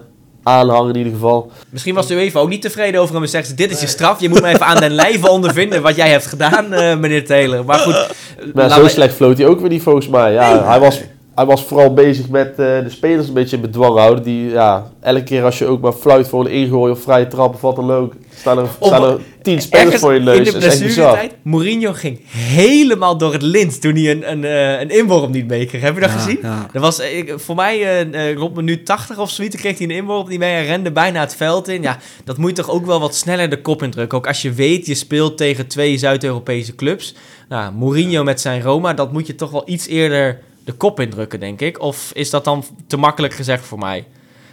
[0.44, 1.52] aanhanger in ieder geval...
[1.70, 3.88] Misschien was de UEFA ook niet tevreden over hem en zegt ze, dit is je
[3.88, 4.22] straf.
[4.22, 7.66] Je moet me even aan den lijve ondervinden wat jij hebt gedaan, eh, meneer Taylor.
[7.66, 8.08] Maar goed,
[8.54, 10.32] Maar zo slecht floot hij ook weer niet volgens mij.
[10.32, 11.02] Ja, hij, was,
[11.36, 14.24] hij was vooral bezig met eh, de spelers een beetje in bedwang houden.
[14.24, 17.54] Die, ja, elke keer als je ook maar fluit voor een ingooi of vrije trap
[17.54, 20.38] of wat dan ook, staan er, staan er tien spelers voor je neus.
[20.38, 24.90] In de blessuretijd, Mourinho ging helemaal door het lint toen hij een, een, eh, een
[24.90, 25.82] inworp niet meekreeg.
[25.82, 26.40] Heb je dat Ja, gezien?
[26.42, 26.68] ja.
[26.74, 30.28] Dat was ik- voor mij eh, rond minuut 80 of zoiets kreeg hij een inworp
[30.28, 30.54] niet mee.
[30.54, 31.82] Hij rende bijna het veld in.
[31.82, 34.18] Ja, dat moet je toch ook wel wat sneller de kop indrukken.
[34.18, 37.16] Ook als je weet, je speelt tegen twee Zuid-Europese clubs.
[37.50, 41.40] Nou, Mourinho met zijn Roma, dat moet je toch wel iets eerder de kop indrukken,
[41.40, 41.80] denk ik.
[41.80, 44.06] Of is dat dan te makkelijk gezegd voor mij?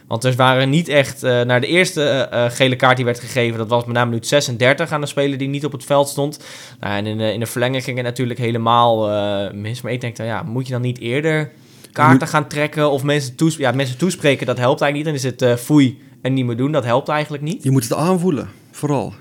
[0.09, 3.21] Want er waren niet echt, eh, naar de eerste eh, eh, gele kaart die werd
[3.21, 6.09] gegeven, dat was met name minuut 36 aan de speler die niet op het veld
[6.09, 6.45] stond.
[6.81, 9.81] Nou, en in de, in de verlenging ging het natuurlijk helemaal eh, mis.
[9.81, 11.53] Maar ik denk dan, ja, moet je dan niet eerder
[11.93, 14.47] kaarten gaan trekken of mensen, toes ja, mensen toespreken?
[14.47, 15.23] Dat helpt eigenlijk niet.
[15.23, 17.63] Dan is het foei en niet meer doen, dat helpt eigenlijk niet.
[17.63, 19.13] Je moet het aanvoelen, vooral.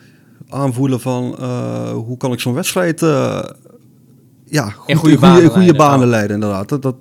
[0.50, 1.36] Aanvoelen van
[1.93, 3.00] hoe kan ik zo'n wedstrijd
[4.49, 6.69] ja, goed, In goede banen goede, goede leiden, banen leiden, inderdaad.
[6.69, 6.95] Dat, dat,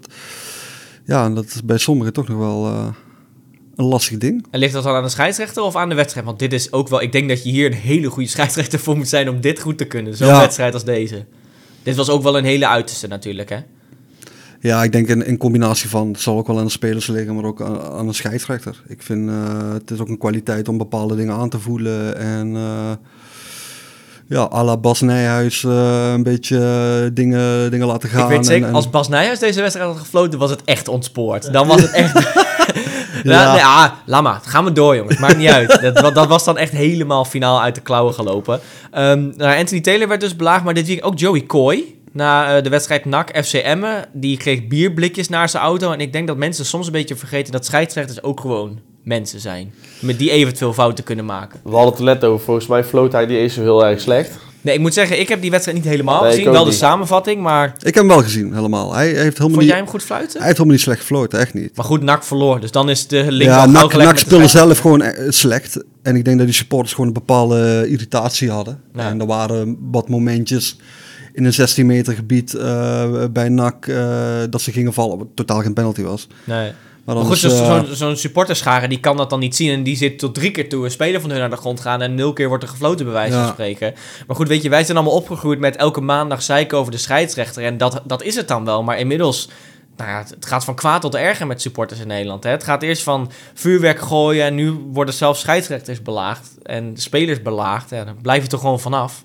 [1.04, 2.87] ja, dat is bij sommigen toch nog wel eh,
[3.76, 4.46] een lastig ding.
[4.50, 6.26] En ligt dat dan aan de scheidsrechter of aan de wedstrijd?
[6.26, 8.96] Want dit is ook wel, ik denk dat je hier een hele goede scheidsrechter voor
[8.96, 10.16] moet zijn om dit goed te kunnen.
[10.16, 10.40] Zo'n Ja.
[10.40, 11.24] wedstrijd als deze.
[11.82, 13.59] Dit was ook wel een hele uiterste natuurlijk, hè?
[14.61, 17.35] Ja, ik denk in, in combinatie van, het zal ook wel aan de spelers liggen,
[17.35, 18.82] maar ook aan, aan een scheidsrechter.
[18.88, 22.56] Ik vind, eh, het is ook een kwaliteit om bepaalde dingen aan te voelen en...
[22.56, 22.90] eh,
[24.29, 28.23] ja, à la Bas Nijhuis eh, een beetje eh, dingen, dingen laten gaan.
[28.23, 30.89] ik weet zeker, en- en- als Bas Nijhuis deze wedstrijd had gefloten, was het echt
[30.89, 31.53] ontspoord.
[31.53, 32.12] Dan was het echt...
[33.25, 33.33] ja.
[33.33, 33.53] Ja.
[33.53, 34.41] nee, ah, laat maar.
[34.45, 35.19] Gaan we door, jongens.
[35.19, 35.95] Maakt niet uit.
[35.95, 38.61] Dat, dat was dan echt helemaal finaal uit de klauwen gelopen.
[38.91, 41.85] Ehm, nou, Anthony Taylor werd dus belaagd, maar dit weekend ook Joey Coy.
[42.12, 44.05] Na eh, de wedstrijd NAC FC Emmen.
[44.12, 45.93] Die kreeg bierblikjes naar zijn auto.
[45.93, 49.75] En ik denk dat mensen soms een beetje vergeten dat scheidsrechters ook gewoon mensen zijn.
[50.01, 51.61] Met die eventueel fouten kunnen maken.
[51.64, 54.38] We hadden het net over, volgens mij floot hij eens zo heel erg slecht.
[54.61, 56.51] Nee, ik moet zeggen, ik heb die wedstrijd niet helemaal Nee, gezien.
[56.51, 58.95] Wel de samenvatting, maar Ik heb hem wel gezien, helemaal.
[58.95, 60.37] Hij heeft helemaal, vond niet, jij hem goed fluiten?
[60.37, 61.77] hij heeft helemaal niet slecht gefloten, echt niet.
[61.77, 62.61] Maar goed, NAC verloor.
[62.61, 65.85] Dus dan is de link ja, NAC, NAC speelde zelf gewoon eh, slecht.
[66.03, 68.81] En ik denk dat die supporters gewoon een bepaalde irritatie hadden.
[68.95, 69.09] Ja.
[69.09, 70.79] En er waren wat momentjes
[71.33, 73.97] in een 16 meter gebied eh, bij NAC eh,
[74.51, 75.19] dat ze gingen vallen.
[75.19, 76.29] Wat totaal geen penalty was.
[76.45, 76.73] Nee.
[77.07, 77.38] Maar goed,
[77.90, 79.71] zo'n supporterschare die kan dat dan niet zien.
[79.71, 82.03] En die zit tot drie keer toe een speler van hun naar de grond gaan.
[82.03, 83.95] En nul keer wordt er gefloten, bij wijze van spreken.
[84.27, 87.64] Maar goed, weet je, wij zijn allemaal opgegroeid met elke maandag zeiken over de scheidsrechter.
[87.64, 88.83] En dat, dat is het dan wel.
[88.83, 89.49] Maar inmiddels,
[89.97, 92.45] nou ja, het, gaat van kwaad tot erger met supporters in Nederland.
[92.45, 92.51] Hè.
[92.51, 94.45] Het gaat eerst van vuurwerk gooien.
[94.45, 96.55] En nu worden zelfs scheidsrechters belaagd.
[96.62, 97.90] En spelers belaagd.
[97.90, 99.25] Ja, dan blijf je toch gewoon vanaf.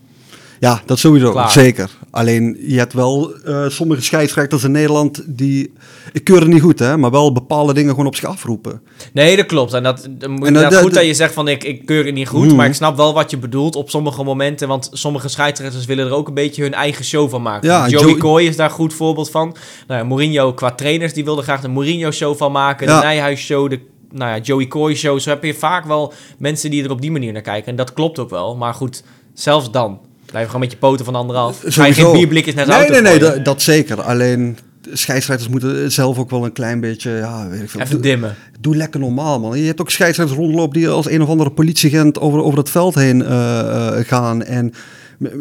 [0.62, 1.52] Ja, dat sowieso, Klaar.
[1.52, 1.90] zeker.
[2.12, 5.74] Alleen, je hebt wel eh, sommige scheidsrechters in Nederland die...
[6.14, 8.82] Ik keur het niet goed, hè, maar wel bepaalde dingen gewoon op zich afroepen.
[9.14, 9.74] Nee, dat klopt.
[9.74, 12.14] En dat, dan moet En dat- goed dat je zegt van ik, ik keur het
[12.14, 12.56] niet goed, Mhm.
[12.56, 16.14] maar ik snap wel wat je bedoelt op sommige momenten, want sommige scheidsrechters willen er
[16.14, 17.70] ook een beetje hun eigen show van maken.
[17.70, 19.56] Ja, Joey Joey- Coy is daar een goed voorbeeld van.
[19.88, 23.00] Nou ja, Mourinho qua trainers, die wilde graag de Mourinho-show van maken, Ja.
[23.00, 23.80] de Nijhuis-show, de
[24.12, 25.20] nou ja, Joey Coy-show.
[25.20, 27.94] Zo heb je vaak wel mensen die er op die manier naar kijken en dat
[27.94, 28.56] klopt ook wel.
[28.56, 30.00] Maar goed, zelfs dan.
[30.32, 31.58] Blijf gewoon met je poten van anderhalf.
[31.60, 32.04] Ga je Sowieso.
[32.04, 34.02] geen bierblikjes naar de Nee, auto nee, nee, dat, dat zeker.
[34.02, 34.58] Alleen
[34.92, 37.82] scheidsrechters moeten zelf ook wel een klein beetje, ja, weet ik veel.
[37.82, 38.36] Even dimmen.
[38.60, 39.60] doe lekker normaal, man.
[39.60, 42.96] Je hebt ook scheidsrechters rondlopen die als een of andere politieagent over, over het veld
[42.96, 44.74] heen eh, eh, gaan en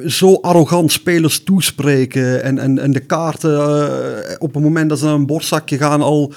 [0.06, 5.04] zo arrogant spelers toespreken en, en, en de kaarten eh, op het moment dat ze
[5.04, 6.32] naar een borstzakje gaan al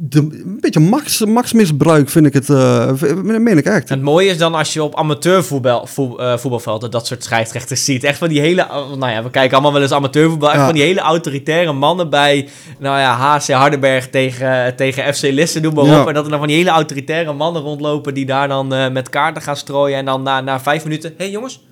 [0.00, 3.88] de, een beetje max, maxmisbruik vind ik het, eh, v- meen ik echt.
[3.88, 7.84] En het mooie is dan als je op amateurvoetbal voet- eh, voetbalvelden dat soort scheidsrechters
[7.84, 8.04] ziet.
[8.04, 10.48] Echt van die hele, oh, nou ja, we kijken allemaal wel eens amateurvoetbal.
[10.48, 10.64] Echt Ja.
[10.64, 15.74] van die hele autoritaire mannen bij, nou ja, HC Hardenberg tegen, tegen FC Lisse, noem
[15.74, 16.00] maar Ja.
[16.00, 16.08] op.
[16.08, 19.08] En dat er dan van die hele autoritaire mannen rondlopen die daar dan eh, met
[19.08, 19.98] kaarten gaan strooien.
[19.98, 21.66] En dan na, na vijf minuten, hé hey, jongens,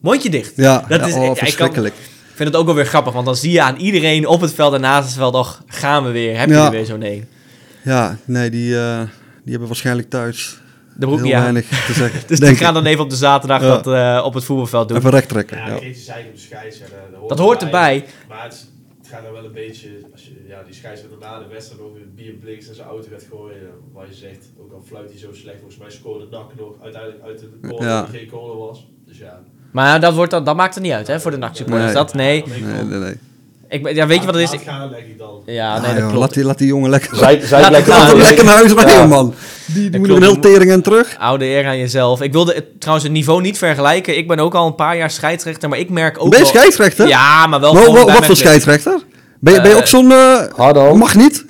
[0.00, 0.52] mondje dicht.
[0.56, 1.94] Ja, Dat ja, is- oh, ik- ik kan- verschrikkelijk.
[1.94, 4.52] Ik vind het ook wel weer grappig, want dan zie je aan iedereen op het
[4.54, 6.64] veld en naast het veld, och, gaan we weer, heb je Ja.
[6.64, 7.24] er weer zo'n een.
[7.86, 9.00] Ja, nee, die, eh,
[9.42, 10.60] die hebben waarschijnlijk thuis
[10.94, 11.40] De broek heel aan.
[11.42, 12.20] weinig te zeggen.
[12.28, 13.66] Dus die gaan dan even op de zaterdag Ja.
[13.80, 14.96] dat eh, op het voetbalveld doen.
[14.96, 15.56] Even recht trekken.
[15.56, 15.72] Ja, Ja.
[15.72, 16.98] een keertje zeiken op de scheidsrechter.
[17.12, 18.04] Dat, Dat hoort erbij.
[18.28, 18.66] Maar het,
[19.10, 22.12] gaat dan wel een beetje, als je ja, die scheidsrechter na de wedstrijd nog een
[22.14, 23.58] bierbliks in zijn auto gaat gooien.
[23.92, 27.22] Waar je zegt, ook al fluit hij zo slecht, volgens mij scoorde NAC nog uiteindelijk
[27.24, 28.02] uit de corner Ja.
[28.02, 28.86] Die geen corner was.
[29.06, 29.40] Dus ja.
[29.72, 31.84] Maar dat, wordt dan, dat maakt het niet uit, hè, voor de NAC-supporters.
[31.84, 31.94] Nee.
[31.94, 32.44] Dat, nee.
[32.46, 33.14] Nee, nee, nee.
[33.68, 34.50] Ik, ja, weet je wat het is?
[34.50, 35.42] Laat Ik- gaan, leg ik dan.
[35.46, 36.20] ja, Ah, nee, dat joh, klopt.
[36.20, 39.06] laat, die, laat die jongen lekker, Zij, zij Laat Ja, lekker naar huis brengen, ja.
[39.06, 39.34] man.
[39.66, 41.16] Die, die moet een heel tering en terug.
[41.18, 42.22] Oude eer aan jezelf.
[42.22, 44.16] Ik wilde het, trouwens het niveau niet vergelijken.
[44.16, 46.54] Ik ben ook al een paar jaar scheidsrechter, maar ik merk ook Ben je wel...
[46.54, 47.08] scheidsrechter?
[47.08, 47.74] Ja, maar wel
[48.06, 48.98] wat voor scheidsrechter?
[49.40, 50.12] Ben je, ben je Eh, ook zo'n...
[50.56, 50.94] Hardo.
[50.94, 51.44] mag niet?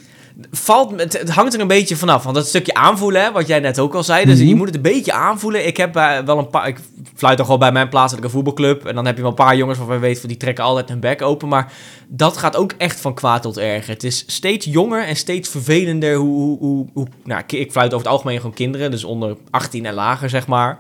[0.51, 2.23] Valt, het, het hangt er een beetje vanaf.
[2.23, 4.25] Want dat stukje aanvoelen, hè, wat jij net ook al zei.
[4.25, 4.49] Dus Mhm.
[4.49, 5.67] je moet het een beetje aanvoelen.
[5.67, 6.69] Ik heb eh, wel een paar...
[6.69, 6.79] Ik
[7.15, 8.85] fluit toch wel bij mijn plaatselijke voetbalclub.
[8.87, 10.21] En dan heb je wel een paar jongens waarvan je weet...
[10.21, 11.49] Van, die trekken altijd hun bek open.
[11.49, 11.73] Maar
[12.09, 13.93] dat gaat ook echt van kwaad tot erger.
[13.93, 16.15] Het is steeds jonger en steeds vervelender.
[16.17, 18.91] Hoe, hoe, hoe, hoe- nou, ik- fluit over het algemeen gewoon kinderen.
[18.91, 20.79] Dus onder 18 en lager, zeg maar.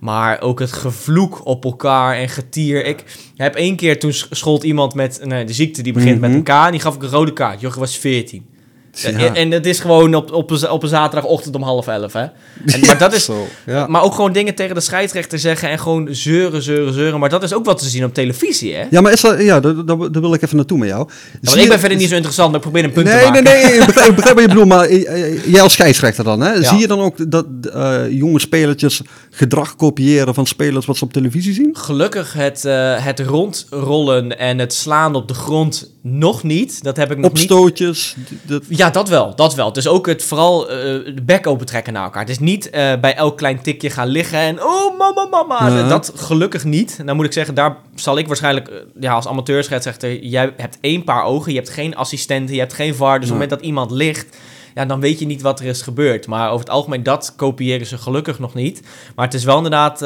[0.00, 2.84] Maar ook het gevloek op elkaar en getier.
[2.84, 3.04] Ik
[3.36, 6.20] heb één keer, toen sch- schold iemand met de ziekte die begint Mhm.
[6.20, 6.48] met een K.
[6.48, 7.60] En die gaf ik een rode kaart.
[7.60, 8.46] Joch was 14.
[8.94, 9.34] Ja.
[9.34, 12.20] En, het is gewoon op, op, een, op een zaterdagochtend om half elf, hè.
[12.20, 13.86] En, maar, dat is, Zo, ja.
[13.86, 17.20] maar ook gewoon dingen tegen de scheidsrechter zeggen en gewoon zeuren, zeuren, zeuren.
[17.20, 18.84] Maar dat is ook wat te zien op televisie, hè.
[18.90, 19.42] Ja, maar is dat...
[19.42, 21.08] Ja, daar, wil ik even naartoe met jou.
[21.32, 23.24] Ja, want ik ben verder niet zo interessant, maar ik probeer een punt nee, te
[23.24, 23.44] maken.
[23.44, 26.24] Nee, nee, ik begrijp, ik begrijp wat je bedoelt, maar eh, eh, jij als scheidsrechter
[26.24, 26.52] dan, hè?
[26.52, 26.62] Ja.
[26.62, 31.12] Zie je dan ook dat eh, jonge spelertjes gedrag kopiëren van spelers wat ze op
[31.12, 31.70] televisie zien?
[31.72, 36.82] Gelukkig het, eh, het rondrollen en het slaan op de grond nog niet.
[36.82, 38.16] Dat heb ik nog niet Opstootjes?
[38.42, 39.72] dat- Ja, dat wel, dat wel.
[39.72, 40.76] Dus ook het vooral eh,
[41.14, 42.20] de bek opentrekken naar elkaar.
[42.20, 45.88] Het is niet eh, bij elk klein tikje gaan liggen en oh mama mama.
[45.88, 47.06] Dat gelukkig niet.
[47.06, 50.24] Dan moet ik zeggen, daar zal ik waarschijnlijk eh, ja, als amateurscheidsrechter...
[50.24, 53.14] Jij hebt één paar ogen, je hebt geen assistenten, je hebt geen VAR.
[53.14, 54.36] Dus op het moment dat iemand ligt,
[54.74, 56.26] ja, dan weet je niet wat er is gebeurd.
[56.26, 58.82] Maar over het algemeen, dat kopiëren ze gelukkig nog niet.
[59.14, 60.00] Maar het is wel inderdaad,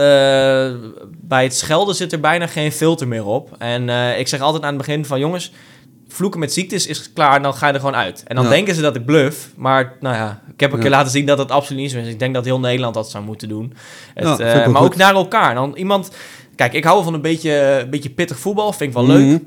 [1.21, 3.55] bij het schelden zit er bijna geen filter meer op.
[3.59, 3.89] En
[4.19, 5.53] ik zeg altijd aan het begin van jongens
[6.09, 8.23] vloeken met ziektes is klaar, dan ga je er gewoon uit.
[8.27, 8.51] En dan Ja.
[8.51, 10.83] denken ze dat ik bluff, maar nou ja, ik heb een Ja.
[10.83, 12.09] keer laten zien dat het absoluut niet zo is.
[12.09, 13.75] Ik denk dat heel Nederland dat zou moeten doen.
[14.15, 14.77] Het, eh, maar goed.
[14.77, 15.55] ook naar elkaar.
[15.55, 16.11] Dan iemand,
[16.57, 19.25] kijk, ik hou van een beetje, een beetje pittig voetbal, vind ik wel leuk.
[19.27, 19.39] Mhm.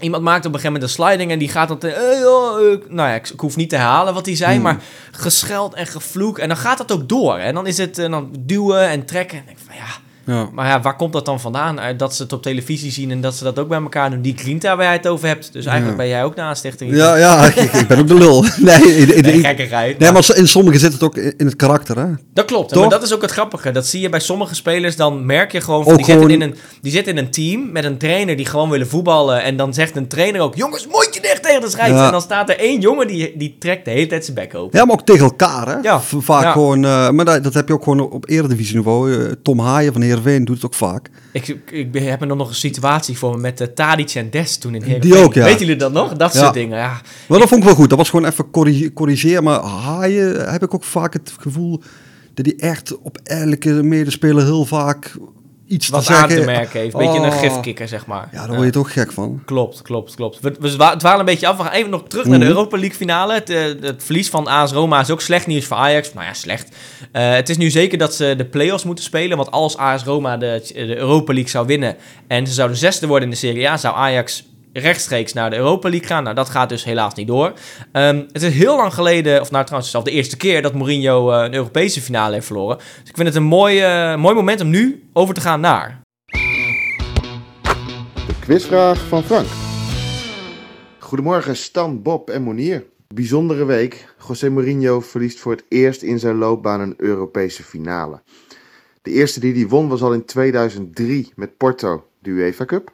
[0.00, 1.78] Iemand maakt op een gegeven moment een sliding en die gaat dan...
[1.78, 4.62] Te, eh, eh, nou ja, ik, ik hoef niet te herhalen wat hij zei, Hmm.
[4.62, 6.38] maar gescheld en gevloek.
[6.38, 7.36] En dan gaat dat ook door.
[7.36, 9.36] En dan is het dan duwen en trekken.
[9.38, 9.86] En ik denk van ja,
[10.26, 10.48] Ja.
[10.52, 11.78] maar ja, waar komt dat dan vandaan?
[11.78, 14.20] Eh, Dat ze het op televisie zien en dat ze dat ook bij elkaar doen.
[14.20, 15.52] Die grinta waar jij het over hebt.
[15.52, 16.04] Dus eigenlijk Ja.
[16.04, 16.96] ben jij ook na een stichting.
[16.96, 18.44] Ja, ja ik, ik ben ook de lul.
[18.56, 19.98] Nee, in, in- Nee, gekkigheid.
[19.98, 22.06] nee maar- in sommigen zit het ook in het karakter, hè?
[22.34, 22.68] Dat klopt.
[22.72, 22.80] Toch?
[22.80, 23.70] Maar dat is ook het grappige.
[23.70, 24.96] Dat zie je bij sommige spelers.
[24.96, 25.84] Dan merk je gewoon...
[25.84, 28.70] Van, die, zitten in een, die zitten in een team met een trainer die gewoon
[28.70, 29.42] willen voetballen.
[29.42, 30.54] En dan zegt een trainer ook...
[30.56, 31.94] Jongens, mondje dicht tegen de scheids.
[31.96, 32.04] Ja.
[32.06, 34.78] En dan staat er één jongen die, die trekt de hele tijd zijn bek open.
[34.78, 35.76] Ja, maar ook tegen elkaar, hè?
[35.82, 36.00] Ja.
[36.00, 36.84] Vaak gewoon...
[36.84, 39.12] eh, maar dat, dat heb je ook gewoon op eredivisieniveau.
[39.14, 41.10] Eh, Tom Haaien van Heerenveen doet het ook vaak.
[41.32, 44.74] Ik, ik, heb er nog een situatie voor me met uh, Tadic en Des toen
[44.74, 45.10] in Heerenveen.
[45.10, 45.44] Die ook, ja.
[45.44, 46.12] Weten jullie dat nog?
[46.12, 46.40] Dat Ja.
[46.40, 47.00] soort dingen, ja.
[47.28, 47.88] Maar dat vond ik wel goed.
[47.88, 49.42] Dat was gewoon even corrige- corrigeren.
[49.44, 51.82] Maar Haaien heb ik ook vaak het gevoel...
[52.34, 55.16] dat hij echt op elke medespeler heel vaak
[55.70, 56.38] iets Wat te aan zeggen...
[56.46, 56.94] te merken heeft.
[56.94, 57.38] Een beetje een Oh.
[57.38, 58.28] gifkikker, zeg maar.
[58.32, 59.42] Ja, daar word je toch gek van.
[59.44, 60.40] Klopt, klopt, klopt.
[60.40, 61.56] We, we dwalen een beetje af.
[61.56, 62.54] We gaan even nog terug naar de Mhm.
[62.54, 63.34] Europa League finale.
[63.34, 66.14] Het, eh, het verlies van AS Roma is ook slecht nieuws voor Ajax.
[66.14, 66.76] Nou ja, slecht.
[67.12, 69.36] Eh, het is nu zeker dat ze de play-offs moeten spelen.
[69.36, 71.96] Want als AS Roma de, de Europa League zou winnen...
[72.26, 73.76] en ze zouden zesde worden in de Serie A...
[73.76, 76.22] zou Ajax rechtstreeks naar de Europa League gaan.
[76.22, 77.52] Nou, dat gaat dus helaas niet door.
[77.92, 79.40] Ehm, het is heel lang geleden...
[79.40, 80.62] of nou trouwens zelfs de eerste keer...
[80.62, 82.76] dat Mourinho eh, een Europese finale heeft verloren.
[82.76, 86.00] Dus ik vind het een mooi, eh, mooi moment om nu over te gaan naar...
[88.26, 89.46] De quizvraag van Frank.
[90.98, 92.84] Goedemorgen Stan, Bob en Monier.
[93.14, 94.14] Bijzondere week.
[94.28, 98.22] José Mourinho verliest voor het eerst in zijn loopbaan een Europese finale.
[99.02, 102.04] De eerste die die won was al in 2003 met Porto.
[102.18, 102.92] de UEFA Cup.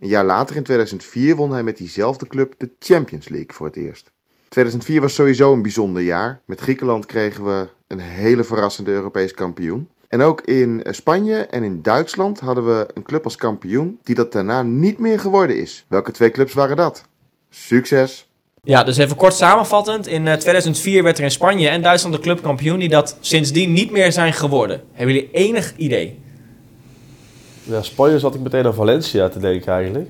[0.00, 3.76] Een jaar later, in 2004, won hij met diezelfde club de Champions League voor het
[3.76, 4.10] eerst.
[4.48, 6.40] 2004 was sowieso een bijzonder jaar.
[6.44, 9.88] Met Griekenland kregen we een hele verrassende Europees kampioen.
[10.08, 14.14] En ook in eh, Spanje en in Duitsland hadden we een club als kampioen die
[14.14, 15.84] dat daarna niet meer geworden is.
[15.88, 17.04] Welke twee clubs waren dat?
[17.50, 18.28] Succes!
[18.62, 20.06] Ja, dus even kort samenvattend.
[20.06, 23.90] In eh, 2004 werd er in Spanje en Duitsland een clubkampioen die dat sindsdien niet
[23.90, 24.82] meer zijn geworden.
[24.92, 26.18] Hebben jullie enig idee?
[27.70, 30.08] Ja, Spanje zat ik meteen aan Valencia te denken eigenlijk.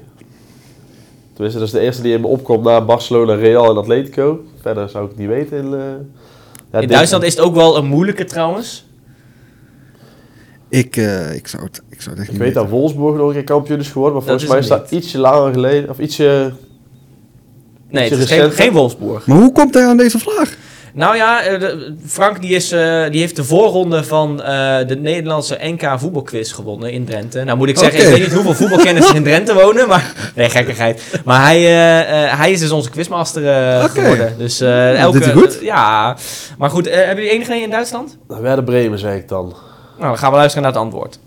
[1.33, 4.45] Tenminste, dat is de eerste die in me opkomt na Barcelona, Real en Atletico.
[4.61, 5.57] Verder zou ik het niet weten.
[5.57, 5.81] In, eh,
[6.73, 8.85] ja, In Duitsland is het ook wel een moeilijke trouwens.
[10.69, 12.63] Ik, eh, ik, zou het, ik zou het echt Ik niet weet weten.
[12.63, 15.19] dat Wolfsburg nog een keer kampioen is geworden, maar Dat volgens mij is dat ietsje
[15.19, 15.91] langer geleden.
[15.91, 16.53] Of ietsje...
[17.89, 19.27] Nee, het is geen, geen Wolfsburg.
[19.27, 20.57] Maar hoe komt hij aan deze vraag?
[20.95, 21.77] Nou ja, eh,
[22.07, 26.93] Frank die, is, eh, die heeft de voorronde van eh, de Nederlandse NK voetbalquiz gewonnen
[26.93, 27.45] in Drenthe.
[27.45, 30.33] Nou moet ik zeggen, ik weet niet hoeveel voetbalkenners er in Drenthe wonen, maar...
[30.35, 31.03] Nee, gekkigheid.
[31.25, 33.43] Maar hij, eh, eh, hij is dus onze quizmaster
[33.85, 33.89] Oké.
[34.01, 34.35] geworden.
[34.39, 35.19] Dus eh Nou, elke...
[35.19, 35.59] hij goed.
[35.61, 36.17] ja,
[36.59, 38.19] maar goed, hebben jullie enig idee in Duitsland?
[38.29, 39.45] Nou, Werder Bremen zeg ik dan.
[39.99, 41.19] Nou, dan gaan we luisteren naar het antwoord.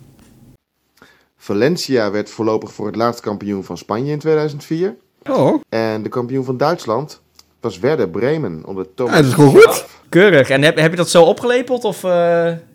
[1.38, 4.95] Valencia werd voorlopig voor het laatst kampioen van Spanje in 2004.
[5.30, 7.21] Oh, En de kampioen van Duitsland
[7.63, 9.86] was Werder Bremen onder Thomas Ja, dat is gewoon goed.
[10.10, 10.49] Keurig.
[10.49, 12.04] En heb, heb je dat zo opgelepeld of...
[12.04, 12.10] eh,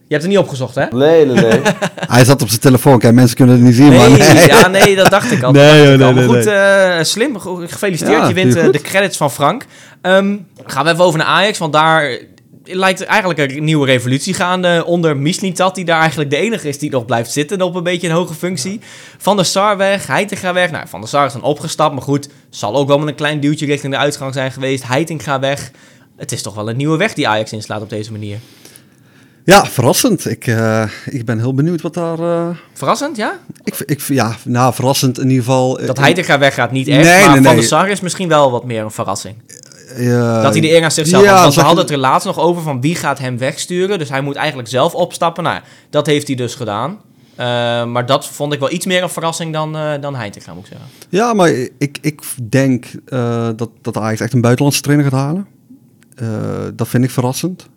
[0.09, 0.85] je hebt het niet opgezocht, hè?
[0.91, 1.61] Nee, nee, nee.
[2.15, 2.99] hij zat op zijn telefoon.
[2.99, 4.47] Kijk, mensen kunnen het niet zien, maar Nee, nee.
[4.47, 5.53] ja, nee, dat dacht ik al.
[5.59, 6.13] Nee, joh, ik al.
[6.13, 7.39] nee, maar nee, goed, eh, slim.
[7.69, 8.21] Gefeliciteerd.
[8.21, 9.65] Ja, je wint eh, de credits van Frank.
[10.03, 12.19] Ehm, gaan we even over naar Ajax, want daar
[12.71, 16.91] lijkt eigenlijk een nieuwe revolutie gaande onder Mislintat, die daar eigenlijk de enige is die
[16.91, 18.81] nog blijft zitten op een beetje een hoge functie.
[19.19, 20.71] Van der Sar weg, Heitinga weg.
[20.71, 23.41] Nou, Van der Sar is dan opgestapt, maar goed, zal ook wel met een klein
[23.41, 24.87] duwtje richting de uitgang zijn geweest.
[24.87, 25.71] Heitinga weg.
[26.17, 28.39] Het is toch wel een nieuwe weg die Ajax inslaat op deze manier.
[29.45, 30.31] Ja, verrassend.
[30.31, 32.19] Ik, eh, ik ben heel benieuwd wat daar...
[32.19, 33.39] eh, Verrassend, ja?
[33.65, 35.79] ik, ik, ja, nou, verrassend in ieder geval.
[35.79, 37.55] eh, Dat Heitinga weggaat niet echt, Nee, maar nee, Van nee.
[37.55, 39.35] der Sar is misschien wel wat meer een verrassing.
[39.97, 41.39] Eh, Dat hij de eer aan zichzelf ja, had.
[41.41, 43.99] Want we zeg- hadden het er laatst nog over van wie gaat hem wegsturen.
[43.99, 45.45] Dus hij moet eigenlijk zelf opstappen.
[45.45, 46.99] Nou, dat heeft hij dus gedaan.
[47.35, 47.47] Eh,
[47.85, 50.69] maar dat vond ik wel iets meer een verrassing dan, eh dan Heitinga, moet ik
[50.71, 50.89] zeggen.
[51.09, 55.47] Ja, maar ik, ik denk eh, dat, dat Ajax echt een buitenlandse trainer gaat halen.
[56.75, 57.69] Dat vind ik verrassend.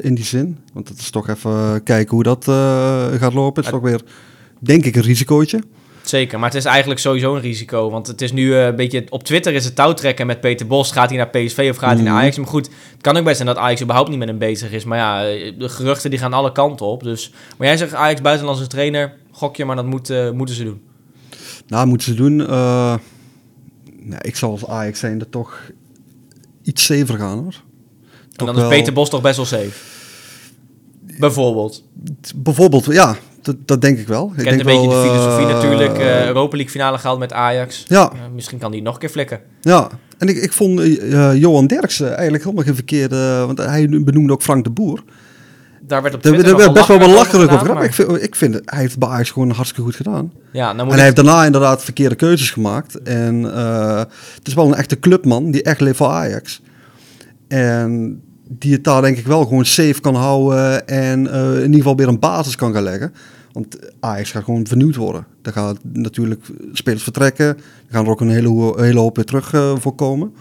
[0.00, 0.58] in die zin.
[0.72, 2.44] Want het is toch even kijken hoe dat
[3.20, 3.62] gaat lopen.
[3.64, 4.00] Het is toch weer,
[4.58, 5.60] denk ik, een risicootje.
[6.02, 7.90] Zeker, maar het is eigenlijk sowieso een risico.
[7.90, 9.04] Want het is nu eh, een beetje...
[9.08, 10.92] Op Twitter is het touwtrekken met Peter Bos.
[10.92, 12.22] Gaat hij naar PSV of gaat hij naar Mhm.
[12.22, 12.36] Ajax?
[12.36, 14.84] Maar goed, het kan ook best zijn dat Ajax überhaupt niet met hem bezig is.
[14.84, 15.22] Maar ja,
[15.58, 17.02] de geruchten die gaan alle kanten op.
[17.02, 19.12] Dus, maar jij zegt Ajax buitenlandse trainer.
[19.30, 20.80] Gok je, maar dat moet, eh, moeten ze doen.
[21.66, 22.40] Nou, moeten ze doen.
[22.40, 22.46] eh,
[24.02, 25.60] nou, ik zal als Ajax zijnde toch
[26.62, 27.54] iets zever gaan hoor.
[28.36, 29.70] En dan is Peter Bos toch best wel safe.
[31.18, 31.84] Bijvoorbeeld.
[32.36, 34.26] Bijvoorbeeld, ja, dat, dat denk ik wel.
[34.36, 35.98] Ik Kent denk een beetje de filosofie eh, natuurlijk.
[35.98, 37.84] eh, Europa League finale gehaald met Ajax.
[37.86, 39.40] Ja, Eh, misschien kan die nog een keer flikken.
[39.60, 39.88] ja.
[40.18, 40.80] En ik, ik vond
[41.34, 43.42] Johan Derksen eigenlijk helemaal geen verkeerde...
[43.46, 45.02] Want hij benoemde ook Frank de Boer.
[45.80, 48.34] Daar werd op Daar Twitter werd best wel lacherig belachelijk over gedaan, ik vind, ik
[48.34, 50.32] vind hij heeft bij Ajax gewoon hartstikke goed gedaan.
[50.52, 51.02] Ja, nou En moet hij ik...
[51.02, 53.02] heeft daarna inderdaad verkeerde keuzes gemaakt.
[53.02, 53.42] En
[54.34, 56.60] het is wel een echte clubman die echt leeft voor Ajax.
[57.48, 58.20] En
[58.58, 60.88] die het daar denk ik wel gewoon safe kan houden.
[60.88, 63.12] En eh, in ieder geval weer een basis kan gaan leggen.
[63.52, 65.26] Want Ajax gaat gewoon vernieuwd worden.
[65.42, 67.46] Er gaan natuurlijk spelers vertrekken.
[67.46, 67.56] Er
[67.88, 70.32] gaan er ook een hele, hele hoop weer terug eh, voor komen.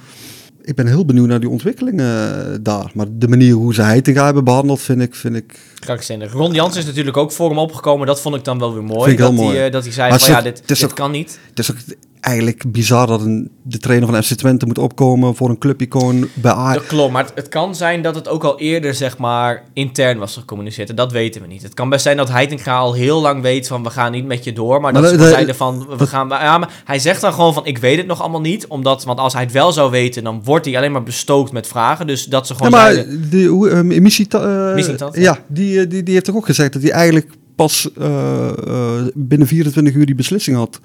[0.62, 2.92] Ik ben heel benieuwd naar die ontwikkelingen eh, daar.
[2.94, 5.16] Maar de manier hoe ze Heitinga hebben behandeld, vind ik...
[5.16, 6.32] Vind ik Krankzinnig.
[6.34, 8.08] Ron Jans is natuurlijk ook voor hem opgekomen.
[8.08, 9.16] Dat vond ik dan wel weer mooi.
[9.16, 9.56] Dat, mooi.
[9.58, 11.40] Hij, eh, dat hij zei Maar van ja, dit, dit ook- kan niet.
[11.50, 11.78] Het is ook
[12.20, 16.52] eigenlijk bizar dat een, de trainer van FC Twente moet opkomen voor een clubicoon bij
[16.52, 16.78] Ajax.
[16.80, 20.18] Dat klopt, maar het, het kan zijn dat het ook al eerder zeg maar intern
[20.18, 20.90] was gecommuniceerd.
[20.90, 21.64] En dat weten we niet.
[21.64, 24.44] Het kan best zijn dat Heitinga al heel lang weet van we gaan niet met
[24.44, 24.82] je door.
[24.82, 26.28] Maar, Maar dat ze dat- zeiden van we dat- gaan...
[26.30, 28.68] Ja, maar hij zegt dan gewoon van ik weet het nog allemaal niet.
[28.68, 31.68] Omdat, want als hij het wel zou weten, dan wordt hij alleen maar bestookt met
[31.68, 32.08] vragen.
[32.08, 33.30] Dus dat ze Ja, gewoon maar zeiden...
[33.30, 35.22] die, hoe, eh, Misita- eh, ja.
[35.24, 35.40] ja,
[35.70, 39.48] die, eh, die, die heeft toch ook gezegd dat hij eigenlijk pas eh, eh, binnen
[39.48, 40.80] 24 uur die beslissing had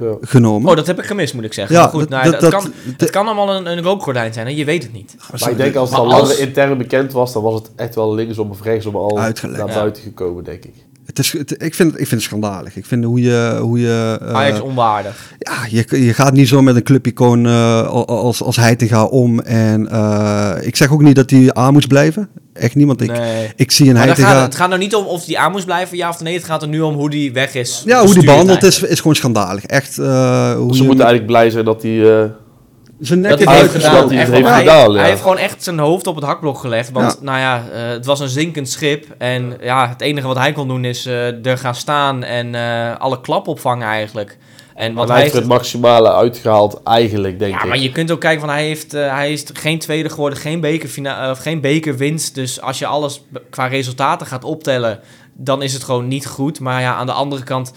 [0.00, 0.14] Ja.
[0.20, 0.70] genomen.
[0.70, 1.74] Oh, dat heb ik gemist, moet ik zeggen.
[1.74, 4.32] Ja, maar goed, dat- nou, dat- dat, kan, dat- het kan allemaal een, een rookgordijn
[4.32, 4.52] zijn, hè?
[4.52, 5.16] je weet het niet.
[5.40, 8.14] Maar ik denk als het al als- intern bekend was, dan was het echt wel
[8.14, 9.58] linksom of rechtsom al Uitgelekt.
[9.58, 9.74] naar Ja.
[9.74, 10.72] buiten gekomen, denk ik.
[11.06, 12.76] Het is, het- ik, vind, het- ik vind het schandalig.
[12.76, 13.58] Ik vind hoe je...
[13.60, 15.34] Hoe je eh, Ajax onwaardig.
[15.38, 19.40] ja, je, je gaat niet zo met een clubicoon eh, als, als Heitinga om.
[19.40, 22.28] En eh, ik zeg ook niet dat hij aan moet blijven.
[22.54, 23.52] Echt niet, want ik, nee.
[23.56, 24.28] ik zie een Heitinga...
[24.28, 26.34] gaat, het gaat nou niet om of die aan moest blijven, ja of nee.
[26.34, 27.82] Het gaat er nu om hoe die weg is.
[27.86, 28.92] ja, hoe die behandeld is, eigenlijk.
[28.92, 29.64] is gewoon schandalig.
[29.64, 32.24] Echt, eh, hoe Ze moeten eigenlijk blij zijn dat hij eh,
[33.00, 34.08] Zijn nek Dat heeft hij heeft gedaan.
[34.08, 34.98] Hij heeft gedaan, ja.
[34.98, 36.90] hij heeft gewoon echt zijn hoofd op het hakblok gelegd.
[36.90, 37.24] Want Ja.
[37.24, 39.06] nou ja, eh, het was een zinkend schip.
[39.18, 42.96] En ja, het enige wat hij kon doen is eh, er gaan staan en eh,
[42.98, 44.38] alle klap opvangen eigenlijk.
[44.74, 47.68] En wat hij hij heeft er het maximale uitgehaald, eigenlijk, denk Ja, ik.
[47.68, 50.60] maar je kunt ook kijken van hij heeft, eh, hij is geen tweede geworden, geen,
[50.60, 52.34] bekerfina- of geen bekerwinst.
[52.34, 55.00] Dus als je alles qua resultaten gaat optellen,
[55.34, 56.60] dan is het gewoon niet goed.
[56.60, 57.72] Maar ja, aan de andere kant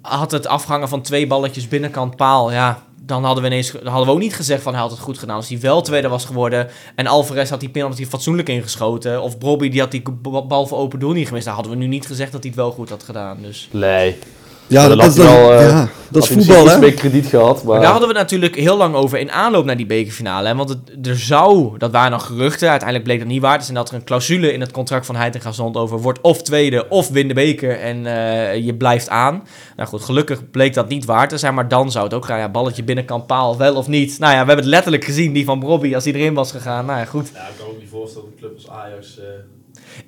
[0.00, 2.52] had het afhangen van twee balletjes binnenkant paal.
[2.52, 5.18] Ja, dan hadden we ineens hadden we ook niet gezegd van hij had het goed
[5.18, 5.36] gedaan.
[5.36, 9.22] Als hij wel tweede was geworden en Alvarez had die penalty fatsoenlijk ingeschoten.
[9.22, 10.02] Of Bobby die had die
[10.48, 11.44] bal voor open doel niet gemist.
[11.44, 13.38] Dan hadden we nu niet gezegd dat hij het wel goed had gedaan.
[13.42, 13.68] Dus.
[13.72, 14.16] Nee.
[14.72, 16.78] Ja, dan dat, dat, hij wel, eh, ja, dat is hij voetbal, hè?
[16.78, 17.72] meer krediet gehad, maar...
[17.72, 20.48] Maar daar hadden we het natuurlijk heel lang over in aanloop naar die bekerfinale.
[20.48, 20.54] Hè?
[20.54, 23.58] Want het, er zou, dat waren dan geruchten, uiteindelijk bleek dat niet waar.
[23.58, 26.42] Dus en dat er een clausule in het contract van Heitinga stond over wordt of
[26.42, 29.42] tweede of win de beker en eh, je blijft aan.
[29.76, 32.38] Nou goed, gelukkig bleek dat niet waar te zijn, maar dan zou het ook gaan.
[32.38, 34.18] Ja, balletje binnenkant paal, wel of niet.
[34.18, 36.86] Nou ja, we hebben het letterlijk gezien, die van Robbie, als die erin was gegaan.
[36.86, 37.30] Nou ja, goed.
[37.34, 39.18] Ja, ik kan me ook niet voorstellen dat een club als Ajax...
[39.18, 39.24] eh,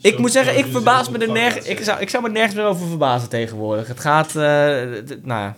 [0.00, 1.66] Ik zo- moet zeggen, ik verbaas me er nergens.
[1.66, 3.86] Ik zou, ik zou me nergens meer over verbazen tegenwoordig.
[3.88, 4.26] Het gaat.
[4.28, 4.34] eh,
[5.22, 5.56] nou ja,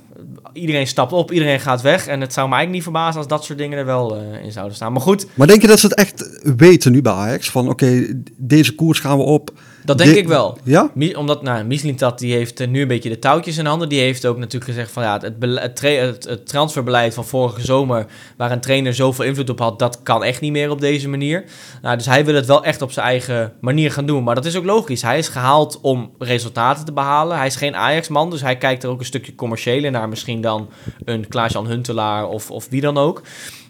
[0.53, 2.07] iedereen stapt op, iedereen gaat weg.
[2.07, 4.53] En het zou me eigenlijk niet verbazen als dat soort dingen er wel eh, in
[4.53, 4.93] zouden staan.
[4.93, 7.51] Maar goed, Maar denk je dat ze het echt weten nu bij Ajax?
[7.51, 9.51] Van oké, deze koers gaan we op.
[9.87, 10.59] dat denk ik wel.
[10.63, 10.91] Ja?
[11.17, 13.89] Omdat, nou, Mislintat die heeft eh, nu een beetje de touwtjes in handen.
[13.89, 18.61] Die heeft ook natuurlijk gezegd van ja, het, het transferbeleid van vorige zomer, waar een
[18.61, 21.45] trainer zoveel invloed op had, dat kan echt niet meer op deze manier.
[21.83, 24.25] Nou, dus hij wil het wel echt op zijn eigen manier gaan doen.
[24.25, 25.03] Maar dat is ook logisch.
[25.03, 27.37] Hij is gehaald om resultaten te behalen.
[27.37, 30.09] Hij is geen Ajax-man, dus hij kijkt er ook een stukje commerciëler naar.
[30.09, 30.69] Misschien dan
[31.05, 33.23] een Klaas-Jan Huntelaar of, of wie dan ook.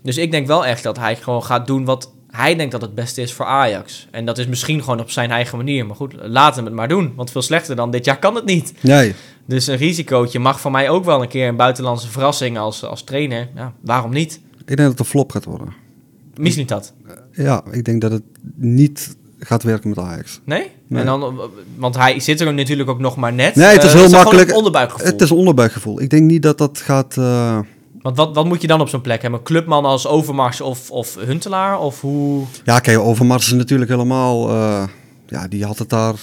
[0.03, 2.95] Dus ik denk wel echt dat hij gewoon gaat doen wat hij denkt dat het
[2.95, 4.07] beste is voor Ajax.
[4.11, 5.87] En dat is misschien gewoon op zijn eigen manier.
[5.87, 7.13] Maar goed, laat hem het maar doen.
[7.17, 8.73] Want veel slechter dan dit jaar kan het niet.
[8.81, 9.15] Nee.
[9.47, 13.03] Dus een risicootje mag voor mij ook wel een keer een buitenlandse verrassing als, als
[13.05, 13.49] trainer.
[13.55, 14.41] Ja, waarom niet?
[14.59, 15.69] Ik denk dat het een flop gaat worden.
[16.37, 16.93] Mis niet dat.
[17.33, 18.23] Ja, ik denk dat het
[18.55, 20.41] niet gaat werken met Ajax.
[20.45, 20.71] Nee?
[20.89, 21.01] Nee.
[21.01, 21.41] En dan,
[21.77, 23.55] want hij zit er natuurlijk ook nog maar net.
[23.55, 24.49] Nee, het is Eh, heel makkelijk.
[24.51, 25.07] een onderbuikgevoel.
[25.07, 26.01] Het is onderbuikgevoel.
[26.01, 27.17] Ik denk niet dat dat gaat...
[27.17, 27.59] eh,
[28.07, 29.41] Want wat, wat moet je dan op zo'n plek hebben?
[29.41, 31.79] Een clubman als Overmars of, of Huntelaar?
[31.79, 32.45] Of hoe...
[32.65, 34.49] Ja, kijk, Overmars is natuurlijk helemaal...
[34.49, 34.83] eh,
[35.27, 36.15] ja, die had het daar...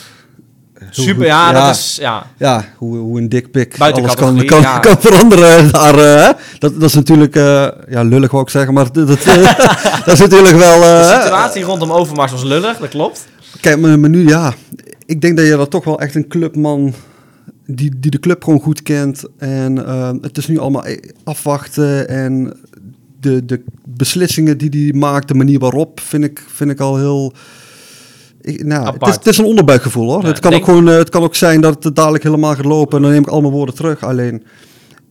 [0.89, 1.97] Super, goed- ja, dat is...
[2.01, 2.25] Ja.
[2.37, 4.79] Ja, hoe, hoe een dikpik alles kan, kan, ja.
[4.79, 5.97] kan veranderen daar.
[5.99, 7.35] eh, dat, dat is natuurlijk...
[7.35, 9.23] eh, ja, lullig wou ik zeggen, maar dat, dat,
[10.05, 10.81] dat is natuurlijk wel...
[10.83, 13.25] eh, De situatie rondom Overmars was lullig, dat klopt.
[13.61, 14.53] Kijk, maar, maar nu ja,
[15.05, 16.93] ik denk dat je dat toch wel echt een clubman
[17.65, 19.23] die, die de club gewoon goed kent.
[19.38, 22.58] En eh, het is nu allemaal e- afwachten en
[23.19, 27.34] de, de beslissingen die hij maakt, de manier waarop, vind ik, vind ik al heel...
[28.41, 30.21] Ik, nou, het, is, het is een onderbuikgevoel hoor.
[30.21, 32.56] Ja, het, kan denk- ook gewoon, eh, het kan ook zijn dat het dadelijk helemaal
[32.56, 34.04] gaat lopen en dan neem ik al mijn woorden terug.
[34.04, 34.41] Alleen, ik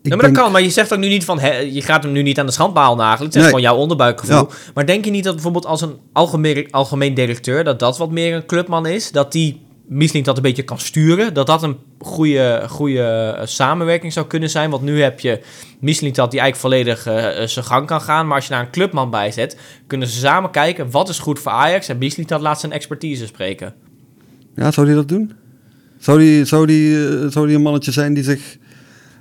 [0.02, 0.52] ja, maar denk- dat kan.
[0.52, 1.38] Maar je zegt ook nu niet van...
[1.38, 3.24] Hè, je gaat hem nu niet aan de schandpaal nagelen.
[3.26, 3.44] Het is Nee.
[3.50, 4.36] gewoon jouw onderbuikgevoel.
[4.36, 4.46] Ja.
[4.74, 7.64] Maar denk je niet dat bijvoorbeeld als een algemeen, algemeen directeur...
[7.64, 9.10] dat dat wat meer een clubman is?
[9.12, 9.60] Dat die
[9.92, 11.34] misschien dat een beetje kan sturen?
[11.34, 14.70] Dat dat een goede, goede eh, samenwerking zou kunnen zijn?
[14.70, 15.40] Want nu heb je
[15.80, 18.26] misschien dat die eigenlijk volledig eh, eh, zijn gang kan gaan.
[18.26, 19.58] Maar als je daar een clubman bij zet...
[19.86, 21.88] kunnen ze samen kijken wat is goed voor Ajax...
[21.88, 23.74] en misschien dat laat zijn expertise spreken.
[24.56, 25.32] Ja, zou die dat doen?
[25.98, 28.56] Zou die, zou, die, zou die een mannetje zijn die zich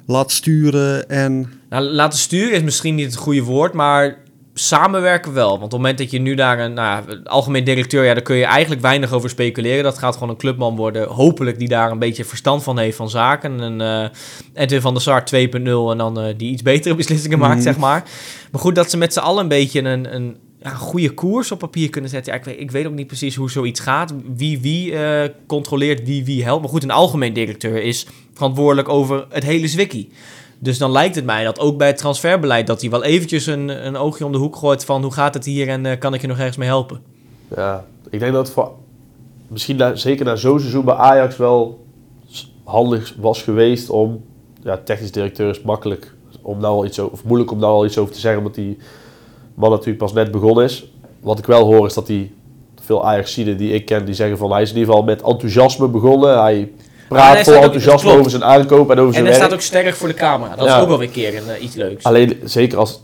[0.05, 1.51] laat sturen en...
[1.69, 4.17] Nou, laten sturen is misschien niet het goede woord, maar
[4.61, 5.49] samenwerken wel.
[5.49, 8.35] Want op het moment dat je nu daar een nou, algemeen directeur, ja, daar kun
[8.35, 9.83] je eigenlijk weinig over speculeren.
[9.83, 13.09] Dat gaat gewoon een clubman worden, hopelijk die daar een beetje verstand van heeft van
[13.09, 13.61] zaken.
[13.61, 14.09] En eh
[14.53, 17.63] Edwin van der Sar 2.0 en dan eh, die iets betere beslissingen maakt, Mhm.
[17.63, 18.03] zeg maar.
[18.51, 21.59] Maar goed, dat ze met z'n allen een beetje een, een ja, goede koers op
[21.59, 22.33] papier kunnen zetten.
[22.33, 24.13] Ja, ik, weet, ik weet ook niet precies hoe zoiets gaat.
[24.35, 26.61] Wie wie eh, controleert, wie wie helpt.
[26.61, 30.09] Maar goed, een algemeen directeur is verantwoordelijk over het hele zwikkie.
[30.63, 32.67] Dus dan lijkt het mij dat ook bij het transferbeleid...
[32.67, 35.01] dat hij wel eventjes een, een oogje om de hoek gooit van...
[35.01, 37.01] hoe gaat het hier en eh, kan ik je nog ergens mee helpen?
[37.55, 38.71] Ja, ik denk dat voor,
[39.47, 41.85] misschien zeker na zo'n seizoen bij Ajax wel
[42.63, 44.23] handig was geweest om,
[44.63, 47.85] ja, technisch directeur is makkelijk om nou al iets over, of moeilijk om nou al
[47.85, 48.77] iets over te zeggen, omdat die
[49.53, 50.91] man natuurlijk pas net begonnen is.
[51.19, 52.31] Wat ik wel hoor is dat hij,
[52.81, 55.87] veel Ajaxiden die ik ken, die zeggen van hij is in ieder geval met enthousiasme
[55.87, 56.41] begonnen.
[56.41, 56.71] Hij
[57.17, 59.35] praat hij vol enthousiasme over zijn aankoop en over En zijn hij werk.
[59.35, 60.55] staat ook sterk voor de camera.
[60.55, 60.75] Dat Ja.
[60.75, 62.03] is ook wel weer een keer een, eh, iets leuks.
[62.03, 63.03] Alleen, zeker als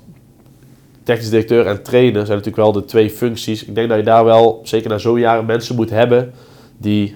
[1.03, 3.65] technisch directeur en trainer zijn natuurlijk wel de twee functies.
[3.65, 6.33] Ik denk dat je daar wel, zeker na zo'n jaren, mensen moet hebben
[6.77, 7.15] die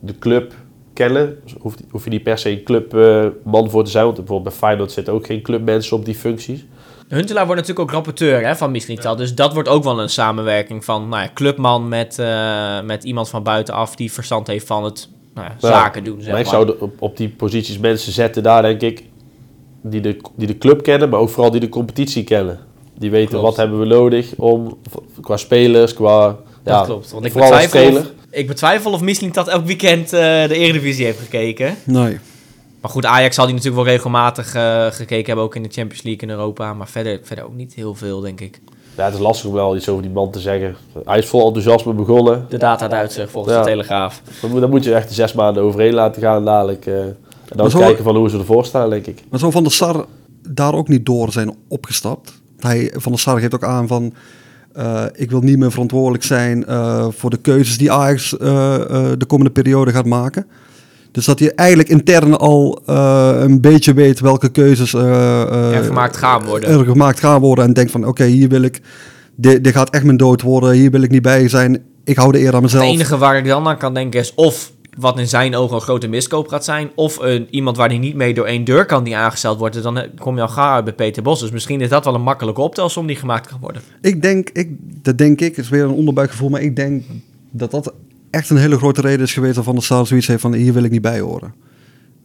[0.00, 0.52] de club
[0.94, 1.38] kennen.
[1.44, 4.58] Dus hoef, hoef je niet per se een clubman voor te zijn, want bijvoorbeeld bij
[4.68, 6.64] Feyenoord zitten ook geen clubmensen op die functies.
[7.08, 9.18] Huntelaar wordt natuurlijk ook rapporteur hè, van Mislintat.
[9.18, 13.28] Dus dat wordt ook wel een samenwerking van nou ja, clubman met, eh, met iemand
[13.28, 13.96] van buitenaf...
[13.96, 15.08] die verstand heeft van het
[15.40, 16.40] nou ja, zaken doen, zeg maar maar.
[16.40, 19.02] ik zou op, op die posities mensen zetten daar, denk ik,
[19.82, 22.58] die de, die de club kennen, maar ook vooral die de competitie kennen.
[22.98, 23.44] Die weten Klopt.
[23.44, 24.78] wat hebben we nodig om,
[25.20, 26.26] qua spelers, qua...
[26.62, 27.10] Dat ja, klopt.
[27.10, 31.18] Want ik betwijfel, of, ik betwijfel of Michelin dat elk weekend eh, de Eredivisie heeft
[31.18, 31.76] gekeken.
[31.84, 32.18] Nee.
[32.80, 36.02] Maar goed, Ajax zal die natuurlijk wel regelmatig eh, gekeken hebben, ook in de Champions
[36.02, 36.74] League in Europa.
[36.74, 38.60] Maar verder, verder ook niet heel veel, denk ik.
[38.96, 40.76] Ja, het is lastig om wel iets over die man te zeggen.
[41.04, 42.46] Hij is vol enthousiasme begonnen.
[42.48, 43.60] De data Duitser volgens Ja.
[43.62, 44.22] de Telegraaf.
[44.60, 46.86] Dan moet, je echt de zes maanden overheen laten gaan dadelijk.
[46.86, 47.16] eh, en
[47.56, 49.22] dan zo- kijken van hoe ze ervoor staan, denk ik.
[49.30, 50.04] Maar zou Van der Sar
[50.48, 52.32] daar ook niet door zijn opgestapt?
[52.58, 54.12] Hij, van der Sar geeft ook aan van...
[54.72, 59.12] eh, ik wil niet meer verantwoordelijk zijn eh, voor de keuzes die Ajax eh, eh,
[59.18, 60.46] de komende periode gaat maken.
[61.12, 65.02] Dus dat hij eigenlijk intern al eh, een beetje weet welke keuzes eh,
[65.42, 66.70] eh, Er gemaakt gaan worden.
[66.70, 67.64] er gemaakt gaan worden.
[67.64, 68.80] En denkt van oké, hier wil ik...
[69.34, 70.70] Dit, dit gaat echt mijn dood worden.
[70.72, 71.82] Hier wil ik niet bij zijn.
[72.04, 72.84] Ik hou de eer aan mezelf.
[72.84, 75.82] Het enige waar ik dan aan kan denken is of wat in zijn ogen een
[75.82, 79.04] grote miskoop gaat zijn, of een, iemand waar hij niet mee door één deur kan
[79.04, 79.82] die aangesteld wordt.
[79.82, 81.40] Dan eh, kom je al gaar uit bij Peter Bos.
[81.40, 83.82] Dus misschien is dat wel een makkelijke optelsom die gemaakt kan worden.
[84.00, 87.04] Ik denk, ik, dat denk ik, het is weer een onderbuikgevoel, maar ik denk
[87.50, 87.92] dat dat
[88.30, 90.82] echt een hele grote reden is geweest waarvan de Star zoiets heeft van hier wil
[90.84, 91.54] ik niet bij horen.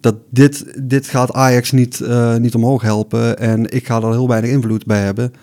[0.02, 4.28] Dat dit, dit gaat Ajax niet, eh, niet omhoog helpen en ik ga er heel
[4.28, 5.34] weinig invloed bij hebben.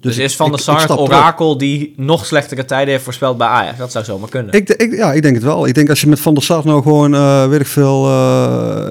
[0.00, 3.46] Dus, is ik- Van der Sar het orakel die nog slechtere tijden heeft voorspeld bij
[3.46, 3.78] Ajax?
[3.78, 4.52] Dat zou zomaar kunnen.
[4.54, 5.66] Ik, ik, ja, ik denk het wel.
[5.66, 7.10] Ik denk als je met Van der Sar nou gewoon,
[7.48, 8.86] weet ik veel, eh,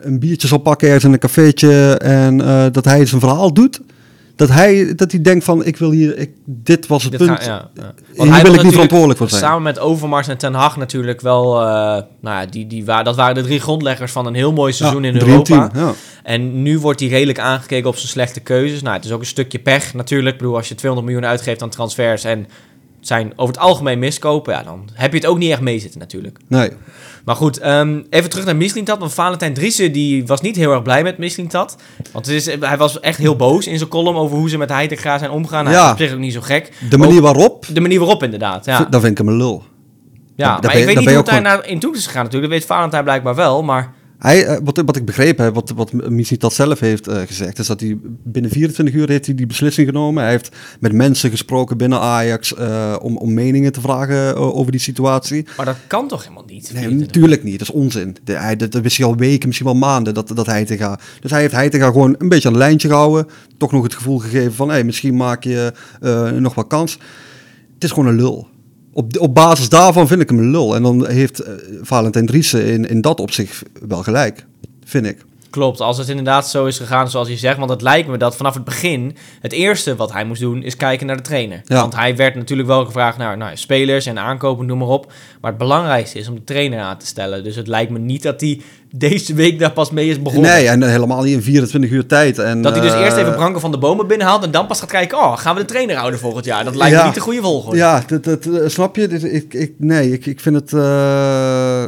[0.00, 2.36] een biertje zal pakken ergens in een cafeetje en
[2.72, 3.80] dat hij zijn verhaal doet.
[4.46, 7.42] Dat hij, dat hij denkt van, ik wil hier, ik, dit was het Dit punt.
[7.42, 7.94] ga- ja, ja.
[8.24, 9.40] Hier hij wil ik niet verantwoordelijk voor zijn.
[9.42, 11.60] Samen met Overmars en Ten Hag natuurlijk wel...
[11.60, 14.72] eh, nou ja, die, die, wa- dat waren de drie grondleggers van een heel mooi
[14.72, 15.68] seizoen Ja, in Europa.
[15.68, 15.94] team.
[16.22, 18.82] En nu wordt hij redelijk aangekeken op zijn slechte keuzes.
[18.82, 20.34] Nou, het is ook een stukje pech natuurlijk.
[20.34, 22.46] Ik bedoel, als je 200 miljoen uitgeeft aan transfers en
[23.06, 26.38] zijn over het algemeen miskopen, ja, dan heb je het ook niet echt meezitten natuurlijk.
[26.48, 26.70] Nee.
[27.24, 28.98] Maar goed, ehm, even terug naar Mislintat.
[28.98, 31.76] Want Valentijn Driessen die was niet heel erg blij met Mislintat.
[32.12, 34.68] Want het is, hij was echt heel boos in zijn column over hoe ze met
[34.68, 35.64] Heitinga zijn omgegaan.
[35.64, 35.72] Ja.
[35.72, 36.72] Dat is op zich ook niet zo gek.
[36.90, 38.86] De manier waarop, De manier waarop inderdaad, ja.
[38.90, 39.64] dan vind ik hem een lul.
[40.36, 42.52] ja maar ik weet niet hoe ook naar in toe is gegaan natuurlijk.
[42.52, 43.92] Dat weet Valentijn blijkbaar wel, maar...
[44.22, 47.58] Hij, eh, wat, wat ik begrepen heb, wat, wat Missie dat zelf heeft eh, gezegd,
[47.58, 50.22] is dat hij binnen 24 uur heeft hij die beslissing genomen.
[50.22, 54.80] Hij heeft met mensen gesproken binnen Ajax eh, om, om meningen te vragen over die
[54.80, 55.46] situatie.
[55.56, 56.72] Maar dat kan toch helemaal niet?
[56.74, 57.58] Nee, natuurlijk niet.
[57.58, 58.16] Dat is onzin.
[58.24, 60.76] De, hij, dat, dat wist hij al weken, misschien wel maanden, dat, dat hij te
[60.76, 60.96] gaan.
[61.20, 63.26] Dus hij heeft hij te gaan gewoon een beetje aan een lijntje gehouden.
[63.56, 65.72] Toch nog het gevoel gegeven van, hey, misschien maak je
[66.38, 66.98] nog wat kans.
[67.74, 68.48] Het is gewoon een lul.
[68.92, 70.74] Op, op basis daarvan vind ik hem een lul.
[70.74, 74.46] En dan heeft eh, Valentijn Driessen in, in dat opzicht wel gelijk,
[74.84, 75.24] vind ik.
[75.52, 77.58] Klopt, als het inderdaad zo is gegaan zoals je zegt.
[77.58, 80.76] Want het lijkt me dat vanaf het begin het eerste wat hij moest doen is
[80.76, 81.60] kijken naar de trainer.
[81.64, 81.80] Ja.
[81.80, 85.12] Want hij werd natuurlijk wel gevraagd naar nou, spelers en aankopen, noem maar op.
[85.40, 87.44] Maar het belangrijkste is om de trainer aan te stellen.
[87.44, 88.60] Dus het lijkt me niet dat hij
[88.94, 90.50] deze week daar pas mee is begonnen.
[90.50, 92.38] Nee, en helemaal niet in 24 uur tijd.
[92.38, 94.80] En, Dat hij dus eh, eerst even Branko van de Bomen binnenhaalt en dan pas
[94.80, 95.18] gaat kijken...
[95.18, 96.64] oh, gaan we de trainer houden volgend jaar?
[96.64, 97.76] Dat lijkt me niet de goede volgorde.
[97.76, 99.02] Ja, dat, dat, eh, snap je?
[99.08, 101.84] Ik, ik, nee, ik, ik vind het eh,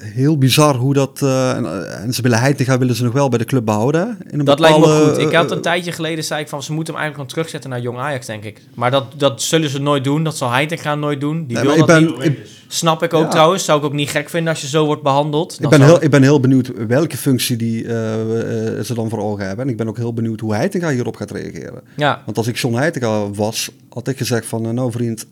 [0.00, 1.22] heel bizar hoe dat...
[1.22, 4.18] eh, en, eh, en ze willen Heitinga willen ze nog wel bij de club behouden.
[4.30, 5.18] In een Dat lijkt me goed.
[5.18, 7.70] Ik had eh, een tijdje geleden zei ik van ze moeten hem eigenlijk gewoon terugzetten
[7.70, 8.60] naar Jong Ajax, denk ik.
[8.74, 10.24] Maar dat, dat zullen ze nooit doen.
[10.24, 11.46] Dat zal Heitinga nooit doen.
[11.46, 12.16] Die wil dat niet.
[12.16, 12.38] ben, ik,
[12.72, 13.28] Snap ik ook Ja.
[13.28, 13.64] trouwens.
[13.64, 15.58] Zou ik ook niet gek vinden als je zo wordt behandeld.
[15.62, 19.18] ik, ben heel, ik ben heel benieuwd welke functie die, eh, eh, ze dan voor
[19.18, 19.64] ogen hebben.
[19.64, 21.82] En ik ben ook heel benieuwd hoe Heitinga hierop gaat reageren.
[21.96, 24.66] Ja, Want als ik John Heitinga was, had ik gezegd van...
[24.66, 25.26] eh, nou vriend,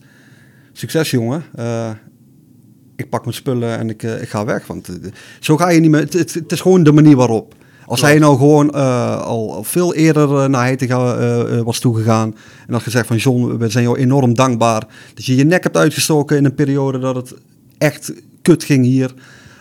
[0.73, 1.43] succes jongen.
[2.95, 4.67] Ik pak mijn spullen en ik, ik ga weg.
[4.67, 4.89] Want
[5.39, 5.99] zo ga je niet meer...
[6.01, 7.55] Het, het, het is gewoon de manier waarop.
[7.89, 12.35] Als hij nou gewoon eh, al, veel eerder eh, naar Heitinga eh, eh, was toegegaan...
[12.67, 14.87] en had gezegd van John, we zijn jou enorm dankbaar...
[15.13, 17.33] dat je je nek hebt uitgestoken in een periode dat het
[17.77, 19.13] echt kut ging hier...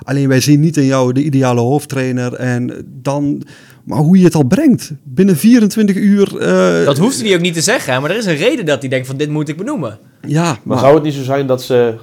[0.03, 2.35] Alleen wij zien niet in jou de ideale hoofdtrainer.
[2.35, 3.43] En dan,
[3.85, 4.93] maar hoe je het al brengt.
[5.03, 6.39] Binnen 24 uur.
[6.39, 7.93] eh, dat hoeft hij ook niet te zeggen.
[7.93, 9.99] hè, Maar er is een reden dat hij denkt van dit moet ik benoemen.
[10.27, 11.95] Ja, Maar maar, zou het niet zo zijn dat ze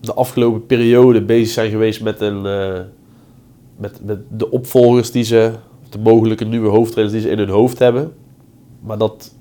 [0.00, 2.80] de afgelopen periode bezig zijn geweest met, een, eh,
[3.76, 5.52] met, met de opvolgers die ze,
[5.88, 8.12] de mogelijke nieuwe hoofdtrainers die ze in hun hoofd hebben?
[8.80, 9.32] Maar dat,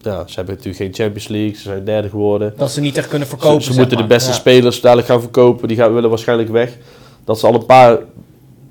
[0.00, 2.54] ja, ze hebben natuurlijk geen Champions League, ze zijn derde geworden.
[2.56, 3.62] Dat ze niet echt kunnen verkopen.
[3.62, 4.36] ze zeg moeten de beste Ja.
[4.36, 6.78] spelers dadelijk gaan verkopen, die gaan, willen waarschijnlijk weg.
[7.24, 7.98] Dat ze al een paar,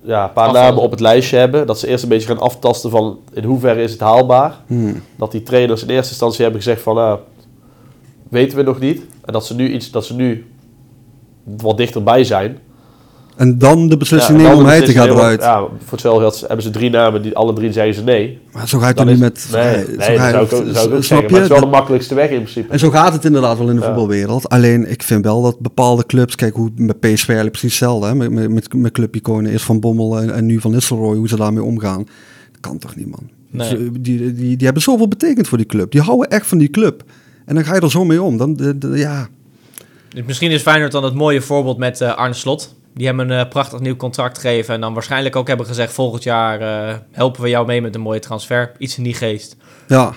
[0.02, 0.62] ja, een paar Afvallen.
[0.70, 1.68] namen op het lijstje hebben.
[1.68, 4.58] Dat ze eerst een beetje gaan aftasten van in hoeverre is het haalbaar.
[4.68, 5.02] Hmm.
[5.16, 7.20] Dat die trainers in eerste instantie hebben gezegd van, nou,
[8.30, 9.02] weten we nog niet.
[9.26, 10.46] En dat ze nu iets, dat ze nu
[11.44, 12.58] wat dichterbij zijn.
[13.36, 15.42] En dan de beslissing Ja, nemen om hij te gaan eruit.
[15.42, 18.40] Ja, voor hetzelfde geld hebben ze drie namen, die alle drie zeggen ze nee.
[18.52, 19.48] Maar zo ga je Dan toch niet met...
[19.52, 21.22] Nee, nee, zo dat ga je- zou ik ook, dat zou ik ook snap zeggen.
[21.22, 21.36] Maar je?
[21.36, 22.72] het is wel Dat- de makkelijkste weg in principe.
[22.74, 23.88] en zo gaat het inderdaad wel in de Ja.
[23.88, 24.50] voetbalwereld.
[24.50, 26.36] Alleen, ik vind wel dat bepaalde clubs...
[26.36, 28.08] Kijk, hoe met PSV eigenlijk precies hetzelfde.
[28.08, 28.16] Hè?
[28.16, 29.52] Met, met, met, met clubiconen.
[29.52, 31.16] Eerst Van Bommel en, en nu Van Nistelrooy.
[31.18, 32.04] Hoe ze daarmee omgaan.
[32.52, 33.30] Dat kan toch niet, man.
[33.50, 33.68] Nee.
[33.68, 35.92] Ze- Die, die, die, hebben zoveel betekend voor die club.
[35.92, 37.04] Die houden echt van die club.
[37.46, 38.38] En dan ga je er zo mee om.
[38.38, 39.28] Dan, de- de- ja,
[40.26, 42.76] misschien is Feyenoord dan het mooie voorbeeld met eh, Arne Slot.
[42.94, 44.74] Die hem een eh, prachtig nieuw contract gegeven.
[44.74, 45.94] En dan waarschijnlijk ook hebben gezegd...
[45.94, 48.72] volgend jaar eh, helpen we jou mee met een mooie transfer.
[48.78, 49.56] Iets in die geest.
[49.88, 50.14] ja.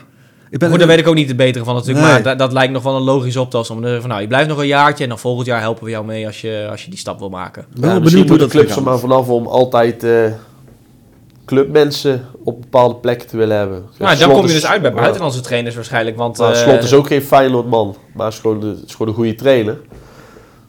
[0.50, 2.04] Ik ben, Goed, daar weet ik ook niet het betere van natuurlijk.
[2.04, 2.12] Nee.
[2.14, 3.76] Maar dat, dat lijkt nog wel een logische optelsom.
[3.76, 5.02] Om te zeggen van, nou, je blijft nog een jaartje...
[5.02, 7.28] en dan volgend jaar helpen we jou mee als je, als je die stap wil
[7.28, 7.64] maken.
[7.74, 10.32] Ja, benieuwd misschien hoe moeten dat clubs er maar vanaf om altijd eh,
[11.44, 13.84] clubmensen op bepaalde plekken te willen hebben.
[13.98, 14.96] Nou, dan kom je dus uit bij ja.
[14.96, 16.16] buitenlandse trainers waarschijnlijk.
[16.16, 19.14] Want Maar eh, Slot is ook geen Feyenoordman, maar is gewoon, de- is gewoon een
[19.14, 19.80] goede trainer.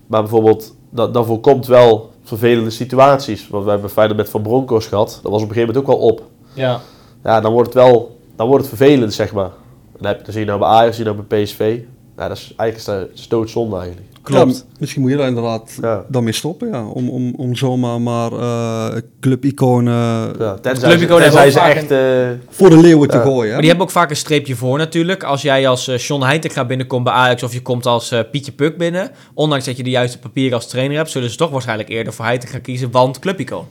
[0.08, 3.48] Maar bijvoorbeeld, dat, dat voorkomt wel vervelende situaties.
[3.48, 5.20] Want we hebben Feyenoord met Van Bronckhorst gehad.
[5.24, 6.24] Dat was op een gegeven moment ook wel op.
[6.54, 6.82] Ja.
[7.24, 9.50] Ja, dan wordt het wel dan wordt het vervelend, zeg maar.
[9.98, 11.80] Dan, heb, dan zie je nou bij Ajax, zie je nou bij PSV.
[12.18, 14.08] Ja, dat is eigenlijk is dat doodzonde eigenlijk.
[14.26, 14.56] Klopt.
[14.58, 16.06] Ja, misschien moet je daar inderdaad Ja.
[16.08, 16.68] dan mee stoppen.
[16.68, 16.86] Ja.
[16.88, 21.92] Om, om, om zomaar maar eh clubiconen Ja, tenzij Clubiconen ze, tenzij echt...
[21.92, 23.44] eh, voor de leeuwen te gooien.
[23.46, 23.52] hè.
[23.52, 25.24] Maar die hebben ook vaak een streepje voor natuurlijk.
[25.24, 28.78] Als jij als eh John Heitinga binnenkomt bij Ajax of je komt als Pietje Puk
[28.78, 32.14] binnen, ondanks dat je de juiste papieren als trainer hebt, zullen ze toch waarschijnlijk eerder
[32.14, 33.66] voor Heitinga kiezen, want clubicoon.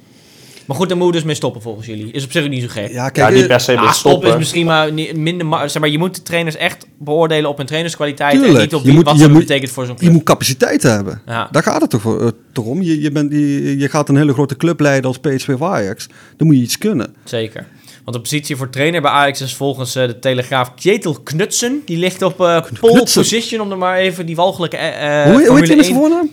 [0.67, 2.11] Maar goed, daar moet je dus mee stoppen volgens jullie.
[2.13, 2.89] Is op zich ook niet zo gek.
[2.89, 4.29] Ja, ja, kijk, niet eh, per se stop stoppen.
[4.31, 5.47] is misschien maar niet- minder...
[5.47, 8.61] ma- Zeg maar, je moet de trainers echt beoordelen op hun trainerskwaliteit en Tuurlijk.
[8.65, 10.13] niet op Je moet- wat je ze moet- betekent voor zo'n je club.
[10.13, 11.23] moet capaciteit hebben.
[11.27, 11.49] Ja.
[11.51, 12.83] Daar gaat het toch, voor, eh, toch om.
[12.83, 16.07] Je, je, bent, je, je gaat een hele grote club leiden als PSV of Ajax.
[16.37, 17.15] Dan moet je iets kunnen.
[17.25, 17.67] Zeker.
[18.05, 21.83] Want de positie voor trainer bij Ajax is volgens eh, de Telegraaf Kjetil Knutsen.
[21.85, 25.41] Die ligt op eh pole position, om er maar even die walgelijke eh, hoe, hoe
[25.41, 26.31] heet hij met zijn 1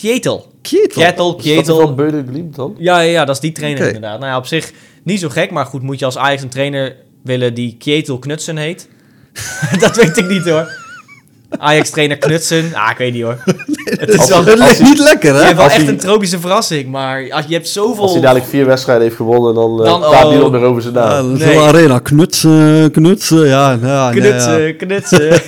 [0.00, 0.12] voornaam?
[0.12, 0.52] Kjetil.
[0.62, 1.34] Kjetil.
[1.34, 2.74] Kjetil, Is dat van dan?
[2.78, 4.18] Ja, ja, ja, dat is die trainer inderdaad.
[4.18, 4.72] Nou ja, op zich
[5.02, 8.56] niet zo gek, maar goed, moet je als Ajax een trainer willen die Kjetil Knutsen
[8.56, 8.88] heet?
[9.80, 10.81] dat weet ik niet hoor.
[11.58, 12.70] Ajax-trainer Knutsen?
[12.74, 13.38] Ah, ik weet niet hoor.
[13.84, 15.44] Het is wel, als niet lekker, je hè?
[15.44, 18.02] hebt wel als echt hij- een tropische verrassing, maar als, je hebt zoveel...
[18.02, 20.50] Als hij dadelijk vier wedstrijden heeft gewonnen, dan, eh Dan, praat hij oh.
[20.52, 21.32] nog over zijn naam.
[21.32, 21.58] Nee.
[21.58, 21.98] arena.
[21.98, 23.46] Knutsen, knutsen.
[23.46, 24.72] Ja, ja, nee, Knutsen, ja.
[24.72, 25.30] knutsen.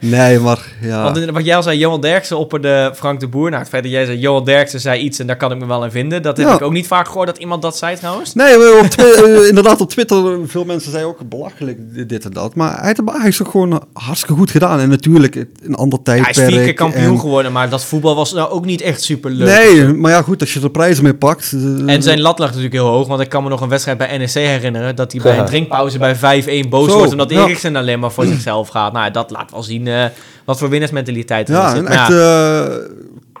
[0.00, 1.02] Nee, maar ja.
[1.02, 3.48] Want wat jij al zei, Johan Derksen opperde Frank de Boer.
[3.50, 5.66] Nou, het feit dat jij zei, Johan Derksen zei iets en daar kan ik me
[5.66, 6.22] wel in vinden.
[6.22, 6.54] Dat heb Ja.
[6.54, 8.34] ik ook niet vaak gehoord dat iemand dat zei trouwens.
[8.34, 12.54] Nee, op eh, inderdaad op Twitter, eh, veel mensen zeiden ook belachelijk dit en dat.
[12.54, 14.80] Maar hij heeft het ook gewoon hartstikke goed gedaan.
[14.80, 16.48] En natuurlijk een ander Ja, hij tijdperk.
[16.48, 19.30] is vier keer kampioen en- geworden, maar dat voetbal was nou ook niet echt super
[19.30, 19.48] leuk.
[19.48, 21.52] Nee, maar ja goed, als je er prijzen mee pakt.
[21.52, 23.98] eh, En zijn lat lag natuurlijk heel hoog, want ik kan me nog een wedstrijd
[23.98, 24.96] bij NEC herinneren...
[24.96, 27.12] dat hij bij een drinkpauze bij 5-1 boos Zo, wordt...
[27.12, 27.44] omdat ja.
[27.44, 28.92] Eriksen alleen maar voor zichzelf gaat.
[28.92, 30.04] Nou, dat laat wel zien eh,
[30.44, 31.82] wat voor winnersmentaliteit er Ja, zit.
[31.82, 32.64] Maar echt, ja,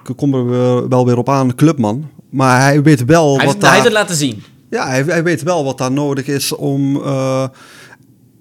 [0.08, 2.08] ik kom weer- wel weer op aan, clubman.
[2.30, 3.92] Maar hij weet wel hij, wat heeft- hij heeft daar...
[3.92, 4.42] het laten zien.
[4.70, 6.96] Ja, hij, hij weet wel wat daar nodig is om...
[7.04, 7.44] eh,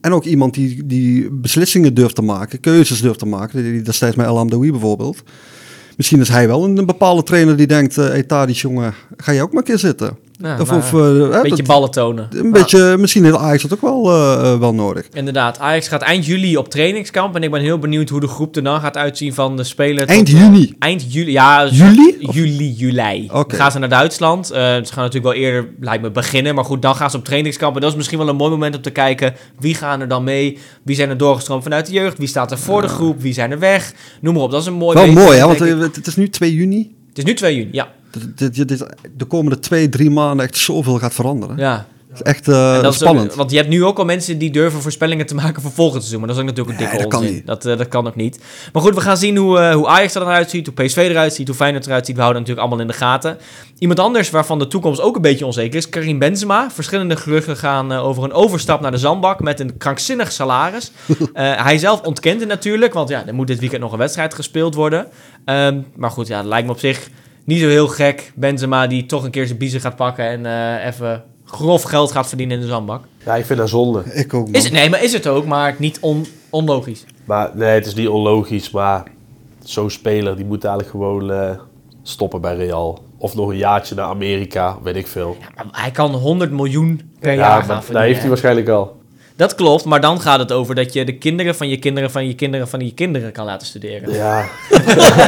[0.03, 3.63] en ook iemand die, die beslissingen durft te maken, keuzes durft te maken.
[3.63, 5.23] Die, destijds met Amdoui bijvoorbeeld.
[5.97, 7.97] Misschien is hij wel een, bepaalde trainer die denkt...
[7.97, 10.17] eh hey, jongen, ga je ook maar een keer zitten?
[10.43, 12.27] Ja, of nou, of eh, een hè, beetje dat- ballen tonen.
[12.35, 15.07] een beetje, misschien heeft Ajax dat ook wel, eh, eh, wel nodig.
[15.13, 17.35] Inderdaad, Ajax gaat eind juli op trainingskamp.
[17.35, 20.07] En ik ben heel benieuwd hoe de groep er dan gaat uitzien van de speler.
[20.07, 20.75] Eind tot, eh, juni.
[20.79, 21.67] Eind juli, ja.
[21.67, 22.15] Juli?
[22.21, 23.27] Of- Juli, juli.
[23.27, 24.51] Dan gaan ze naar Duitsland.
[24.51, 26.55] Eh, ze gaan natuurlijk wel eerder, lijkt me, beginnen.
[26.55, 27.75] Maar goed, dan gaan ze op trainingskamp.
[27.75, 29.33] En dat is misschien wel een mooi moment om te kijken.
[29.59, 30.57] Wie gaan er dan mee?
[30.83, 32.17] Wie zijn er doorgestroomd vanuit de jeugd?
[32.17, 33.21] Wie staat er voor de groep?
[33.21, 33.93] Wie zijn er weg?
[34.21, 35.45] Noem maar op, dat is een mooi Wel mooi, hè?
[35.45, 36.95] Want eh, het is nu 2 juni.
[37.14, 37.91] Het is nu 2 juni, ja.
[38.36, 38.86] Dit, dit, dit-
[39.18, 41.57] de komende twee, drie maanden echt zoveel gaat veranderen.
[41.57, 41.88] ja.
[42.14, 43.36] Is echt eh, dat ook- spannend.
[43.36, 46.20] want je hebt nu ook al mensen die durven voorspellingen te maken voor volgend seizoen.
[46.20, 47.45] Maar dat is ook natuurlijk een Nee, dikke dat kan niet.
[47.47, 48.39] Dat, eh, dat kan ook niet.
[48.74, 51.34] Maar goed, we gaan zien hoe, eh, hoe Ajax er dan uitziet, hoe PSV eruit
[51.34, 52.16] ziet, hoe Feyenoord eruit ziet.
[52.16, 53.38] We houden natuurlijk allemaal in de gaten.
[53.80, 56.72] Iemand anders waarvan de toekomst ook een beetje onzeker is, Karim Benzema.
[56.72, 60.91] Verschillende geruchten gaan over een overstap naar de zandbak met een krankzinnig salaris.
[61.34, 64.76] Hij zelf ontkent het natuurlijk, want ja, er moet dit weekend nog een wedstrijd gespeeld
[64.76, 65.07] worden.
[65.45, 67.09] Ehm, maar goed, ja, het lijkt me op zich
[67.45, 68.32] niet zo heel gek.
[68.36, 72.55] Benzema die toch een keer zijn biezen gaat pakken en even grof geld gaat verdienen
[72.55, 73.03] in de zandbak.
[73.25, 74.03] Ja, ik vind dat zonde.
[74.13, 74.53] Ik ook, man.
[74.53, 77.05] Is het, nee, maar is het ook, maar niet on, onlogisch.
[77.25, 79.03] Maar nee, het is niet onlogisch, maar
[79.63, 81.49] zo'n speler die moet eigenlijk gewoon eh,
[82.03, 83.03] stoppen bij Real.
[83.17, 85.37] Of nog een jaartje naar Amerika, weet ik veel.
[85.55, 88.03] Maar Hij kan 100 miljoen per Ja, jaar gaan verdienen.
[88.07, 89.01] heeft hij waarschijnlijk al.
[89.35, 92.27] Dat klopt, maar dan gaat het over dat je de kinderen van je kinderen van
[92.27, 94.13] je kinderen van je kinderen kan laten studeren.
[94.13, 94.45] Ja,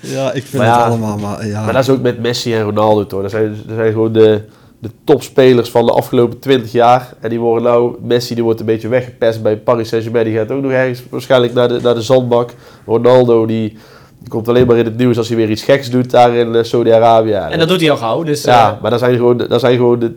[0.00, 1.64] Ja, ik vind Maar het ja, allemaal, maar ja.
[1.64, 3.22] maar dat is ook met Messi en Ronaldo toch.
[3.22, 4.42] Dat zijn, dat zijn gewoon de,
[4.78, 7.14] de topspelers van de afgelopen 20 jaar.
[7.20, 10.24] En die worden nou, Messi die wordt een beetje weggepest bij Paris Saint-Germain.
[10.24, 12.54] Die gaat ook nog ergens waarschijnlijk naar de, naar de zandbak.
[12.86, 13.76] Ronaldo die,
[14.18, 16.54] die komt alleen maar in het nieuws als hij weer iets geks doet daar in
[16.54, 17.32] eh, Saudi-Arabië.
[17.32, 18.44] En dat doet hij al gauw, dus...
[18.44, 20.14] Ja, eh, maar dat zijn gewoon, dat zijn gewoon de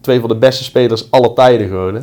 [0.00, 1.94] twee van de beste spelers aller tijden gewoon.
[1.94, 2.00] Hè?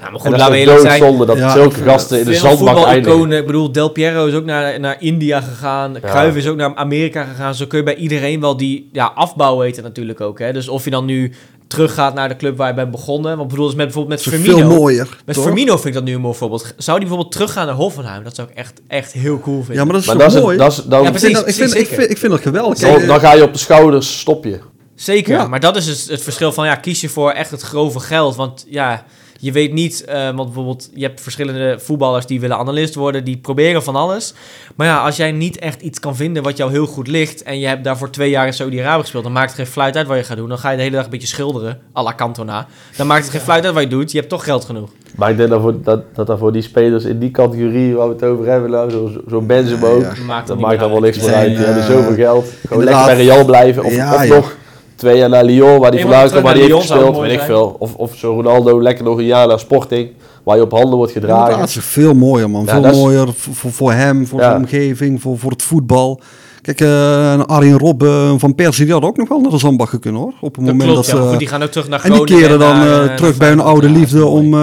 [0.00, 1.00] Nou, maar goed, dat laten we is eerlijk ook zijn.
[1.00, 3.32] doodzonde dat Ja, zulke gasten in de Veel zandbak eindigen.
[3.32, 5.96] ik bedoel, Del Piero is ook naar, naar India gegaan.
[6.00, 7.54] Cruijff is ook naar Amerika gegaan.
[7.54, 8.88] Zo kun je bij iedereen wel die...
[8.92, 10.52] Ja, afbouw heet het natuurlijk ook, hè.
[10.52, 11.32] Dus of je dan nu
[11.66, 13.30] teruggaat naar de club waar je bent begonnen.
[13.30, 14.68] Want ik bedoel, dus met, bijvoorbeeld met is Firmino.
[14.68, 15.08] veel mooier.
[15.24, 15.44] Met toch?
[15.44, 16.62] Firmino vind ik dat nu een mooi voorbeeld.
[16.76, 18.24] Zou die bijvoorbeeld teruggaan naar Hoffenheim?
[18.24, 19.74] Dat zou ik echt, echt heel cool vinden.
[19.76, 20.56] Ja, maar dat is Maar toch dat is, mooi?
[20.56, 22.40] het- dat is, dan, Ja, ik, vind ik, precies, vind, ik, vind, ik vind dat
[22.40, 22.78] geweldig.
[23.06, 24.58] dan, ga je op de schouders, stop je.
[24.94, 25.46] Zeker, Ja.
[25.46, 28.36] maar dat is dus het verschil van ja, kies je voor echt het grove geld.
[28.36, 29.04] Want ja,
[29.40, 33.36] je weet niet, eh, want bijvoorbeeld je hebt verschillende voetballers die willen analist worden, die
[33.36, 34.34] proberen van alles.
[34.76, 37.58] Maar ja, als jij niet echt iets kan vinden wat jou heel goed ligt en
[37.58, 40.16] je hebt daarvoor twee jaar in Saudi-Arabië gespeeld, dan maakt het geen fluit uit wat
[40.16, 40.48] je gaat doen.
[40.48, 42.66] Dan ga je de hele dag een beetje schilderen, à la Cantona.
[42.96, 44.90] Dan maakt het geen fluit uit wat je doet, je hebt toch geld genoeg.
[45.16, 48.06] Maar ik denk dat, voor, dat, dat dat voor die spelers in die categorie waar
[48.08, 50.12] we het over hebben, nou, zo'n zo Benzema ook, Ja.
[50.26, 51.14] Maakt dat niet maakt allemaal uit.
[51.14, 51.56] niks meer uit.
[51.56, 52.52] Die hebben zoveel geld.
[52.68, 53.84] Gewoon lekker bij Real blijven.
[53.84, 54.34] Of, Ja, of joh.
[54.36, 54.56] nog
[55.00, 57.28] twee jaar naar Lyon, waar vandaan maar komt, waar naar heeft Lyon zou gespeeld, mooi
[57.30, 57.76] weet ik veel.
[57.78, 60.10] Of, of zo Ronaldo lekker nog een jaar naar Sporting,
[60.44, 61.42] waar je op handen wordt gedragen.
[61.44, 62.64] Inderdaad, het is veel mooier, man.
[62.64, 64.44] Ja, veel dat is- mooier voor, voor, hem, voor Ja.
[64.48, 66.20] zijn omgeving, voor, voor het voetbal.
[66.62, 69.90] Kijk, eh Arjen Rob eh, van Persie, die had ook nog wel naar de zandbak
[70.00, 70.32] kunnen, hoor.
[70.40, 71.22] Op het Dat moment klopt, dat ja.
[71.24, 71.28] ze...
[71.28, 72.48] Goed, die gaan ook terug naar en die Groningen.
[72.48, 74.54] keren dan eh, terug bij hun oude Ja, liefde dat om...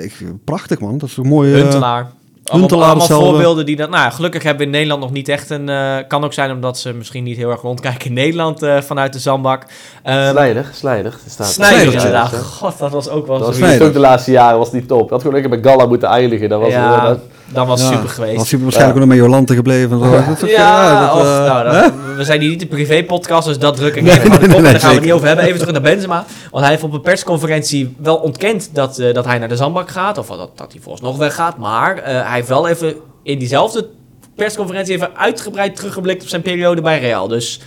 [0.00, 0.12] ik,
[0.44, 0.98] prachtig, man.
[0.98, 1.54] Dat is een mooie...
[1.54, 2.10] Huntelaar.
[2.50, 3.90] Allemaal, allemaal voorbeelden die dat...
[3.90, 5.68] Nou gelukkig hebben we in Nederland nog niet echt een...
[5.68, 9.12] eh, kan ook zijn omdat ze misschien niet heel erg rondkijken in Nederland eh, vanuit
[9.12, 9.62] de zandbak.
[10.02, 11.12] Ehm Slijder, Slijder.
[11.12, 12.30] er staat- Snijder Snijder, inderdaad.
[12.30, 12.38] hè.
[12.38, 13.84] God, dat was ook wel Dat was zo.
[13.84, 15.00] Ook de laatste jaren was niet top.
[15.00, 16.48] Dat had gewoon lekker bij Gala moeten eindigen.
[16.48, 17.16] Dat was, Ja,
[17.52, 18.36] dat- was ja, super geweest.
[18.36, 19.98] Was hij waarschijnlijk ook nog met Jolante gebleven.
[20.46, 21.92] Ja, dat, of, eh, nou, dat-?
[22.16, 24.88] We zijn hier niet een privé-podcast, dus dat druk ik Nee, de nee, Daar gaan
[24.88, 25.44] we het niet over hebben.
[25.44, 26.24] Even terug naar Benzema.
[26.50, 29.90] Want hij heeft op een persconferentie wel ontkend dat, eh, dat hij naar de zandbak
[29.90, 30.18] gaat.
[30.18, 31.56] Of dat, dat hij volgens nog weggaat.
[31.58, 33.88] Maar eh, hij heeft wel even in diezelfde
[34.34, 37.28] persconferentie even uitgebreid teruggeblikt op zijn periode bij Real.
[37.28, 37.60] Dus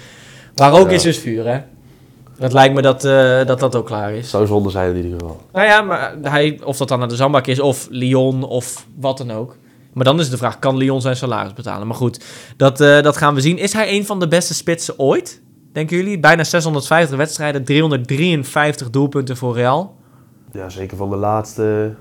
[0.55, 0.95] waar ook Ja.
[0.95, 1.59] is, is vuur, hè?
[2.39, 4.29] Het lijkt me dat, eh, dat dat ook klaar is.
[4.29, 5.41] zou zonde zijn in ieder geval.
[5.53, 9.17] Nou ja, maar hij, of dat dan naar de zandbak is, of Lyon, of wat
[9.17, 9.55] dan ook.
[9.99, 11.87] Maar dan is de vraag, kan Lyon zijn salaris betalen?
[11.87, 12.25] Maar goed,
[12.57, 13.57] dat, eh, dat gaan we zien.
[13.57, 15.41] Is hij een van de beste spitsen ooit?
[15.73, 16.19] Denken jullie?
[16.19, 19.95] Bijna 650 wedstrijden, 353 doelpunten voor Real.
[20.51, 21.93] Ja, zeker van de laatste,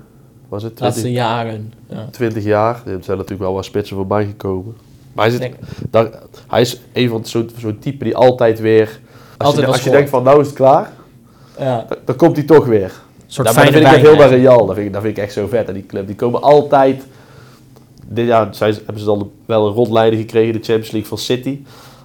[0.49, 1.73] was het, 20, Laatste jaren.
[1.89, 2.07] Ja.
[2.11, 2.75] 20 jaar.
[2.75, 4.75] Er zijn natuurlijk wel wat spitsen voorbij gekomen.
[5.13, 5.55] Maar hij, zit,
[5.89, 6.09] daar,
[6.47, 8.99] hij is een van zo'n zo'n type die altijd weer...
[9.37, 10.91] Als, Altijd je, als denkt van nou is het klaar,
[11.57, 11.85] ja.
[11.89, 12.83] dan, dan komt hij toch weer.
[12.83, 12.91] Een
[13.27, 14.29] soort Ja, maar dat vind ik echt heel bij.
[14.29, 14.65] Real.
[14.65, 16.07] Dat vind, ik, dat vind ik echt zo vet aan die club.
[16.07, 17.03] Die komen altijd...
[18.11, 21.59] Dit jaar hebben ze dan wel een rondleiding gekregen, de Champions League van City.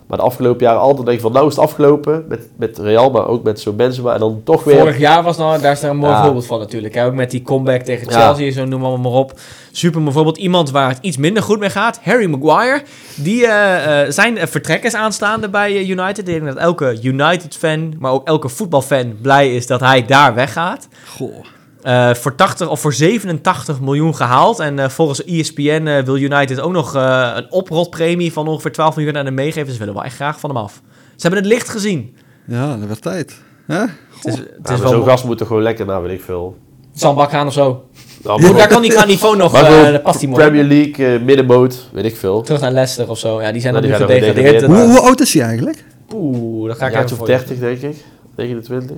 [0.06, 3.10] Maar de afgelopen jaren altijd denk ik van nou is het afgelopen met, met Real,
[3.10, 4.12] maar ook met zo'n Benzema.
[4.12, 4.78] En dan toch weer...
[4.78, 6.22] Vorig jaar was nou, daar is daar een mooi Ja.
[6.22, 6.94] voorbeeld van natuurlijk.
[6.94, 7.06] Hè?
[7.06, 8.12] Ook met die comeback tegen Ja.
[8.12, 9.32] Chelsea, zo noem maar, maar op.
[9.72, 10.36] Super mooi voorbeeld.
[10.36, 12.00] Iemand waar het iets minder goed mee gaat.
[12.02, 12.82] Harry Maguire.
[13.16, 16.18] Die eh, eh, zijn eh, vertrek is aanstaande bij United.
[16.18, 20.88] Ik denk dat elke United-fan, maar ook elke voetbalfan blij is dat hij daar weggaat.
[21.16, 21.44] Goh.
[21.84, 24.58] Eh, voor 80 of voor 87 miljoen gehaald.
[24.58, 28.96] En eh, volgens ESPN eh, wil United ook nog eh, een oprotpremie van ongeveer 12
[28.96, 29.64] miljoen aan hem meegeven.
[29.64, 30.80] Dus ze willen wel echt graag van hem af.
[31.16, 32.16] Ze hebben het licht gezien.
[32.46, 33.40] Ja, dat werd tijd.
[33.66, 33.78] Hè?
[33.78, 33.88] Het
[34.22, 36.56] is, het Ja, is wel zo'n gast moet er gewoon lekker naar, weet ik veel.
[36.94, 37.84] Zandbak gaan of zo.
[38.22, 40.30] Nou, Daar kan hij qua niveau nog, eh dat past hij.
[40.30, 42.42] Premier League, middenboot, weet ik veel.
[42.42, 43.42] Terug naar Leicester of zo.
[43.42, 44.64] Ja, die zijn Nou, die nu gaan gedegradeerd.
[44.64, 45.84] Hoe, hoe oud is hij eigenlijk?
[46.14, 47.36] Oeh, dat ga ik even voor je.
[47.36, 48.04] 30 denk ik.
[48.36, 48.96] 29.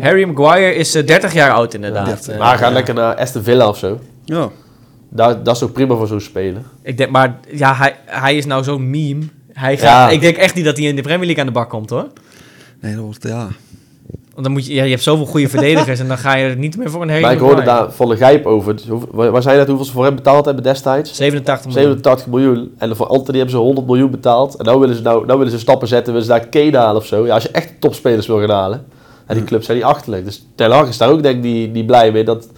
[0.00, 2.24] Harry Maguire is eh, 30 jaar oud inderdaad.
[2.26, 3.98] Ja, Eh, Maar ga lekker naar Aston Villa of zo.
[4.24, 4.48] Ja.
[5.08, 6.62] Daar, dat is ook prima voor zo'n speler.
[6.82, 9.22] Ik denk, maar ja, hij, hij is nou zo'n meme.
[9.52, 10.08] Hij gaat, Ja.
[10.10, 12.06] Ik denk echt niet dat hij in de Premier League aan de bak komt hoor.
[12.80, 13.48] Nee, dat wordt, ja.
[14.32, 16.56] Want dan moet je, ja, je hebt zoveel goede verdedigers en dan ga je er
[16.56, 17.82] niet meer voor een Harry maar ik hoorde Maguire.
[17.86, 18.76] daar Van de Gijp over.
[18.76, 21.14] Dus hoe- Waar, zei je dat hoeveel ze voor hem betaald hebben destijds?
[21.16, 21.82] 87 miljoen.
[21.82, 22.74] 87 miljoen.
[22.78, 24.54] En voor Anthony hebben ze 100 miljoen betaald.
[24.56, 26.12] En nou willen ze, nou, nou willen ze stappen zetten.
[26.12, 27.26] Willen ze daar Kane halen of zo.
[27.26, 28.84] Ja, als je echt topspelers wil gaan halen.
[29.26, 30.24] En die clubs zijn niet achterlijk.
[30.24, 32.24] Dus Ten Hag is daar ook denk ik niet, niet blij mee.
[32.24, 32.48] Dat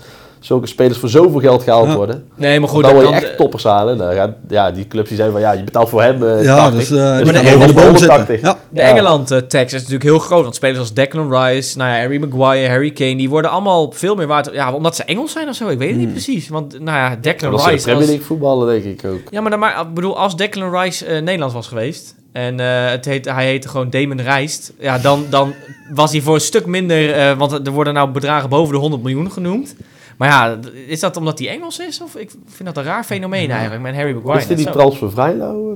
[0.41, 1.97] zulke spelers voor zoveel geld gehaald Ja.
[1.97, 2.25] worden.
[2.35, 3.99] Nee, maar Goed, dan wil je echt toppers halen.
[3.99, 6.57] Dan gaan, ja, die clubs die zijn van ja, je betaalt voor hem eh Ja,
[6.57, 6.79] 80.
[6.79, 8.27] dus, die over de hem boom 180.
[8.27, 8.39] zitten.
[8.49, 8.59] Ja.
[8.71, 8.87] De Ja.
[8.89, 10.43] Engeland-tax is natuurlijk heel groot.
[10.43, 13.17] Want spelers als Declan Rice, nou ja, Harry Maguire, Harry Kane...
[13.17, 14.51] die worden allemaal veel meer waard.
[14.53, 15.69] Ja, omdat ze Engels zijn of zo.
[15.69, 16.49] Ik weet het niet precies.
[16.49, 17.65] Want nou ja, Declan Rice...
[17.83, 19.21] Premier als- League voetballen denk ik ook.
[19.31, 22.15] Ja, maar, dan maar ik bedoel, als Declan Rice eh, Nederlands was geweest...
[22.39, 24.73] en eh, het heet, hij heette gewoon Damon Rijst...
[24.79, 25.55] ja, dan, dan
[25.95, 27.13] was hij voor een stuk minder...
[27.13, 29.75] eh, want er worden nou bedragen boven de 100 miljoen genoemd.
[30.17, 32.03] Maar ja, is dat omdat hij Engels is?
[32.03, 34.41] Of ik vind dat een raar fenomeen eigenlijk met Harry Maguire.
[34.41, 34.67] Is dit die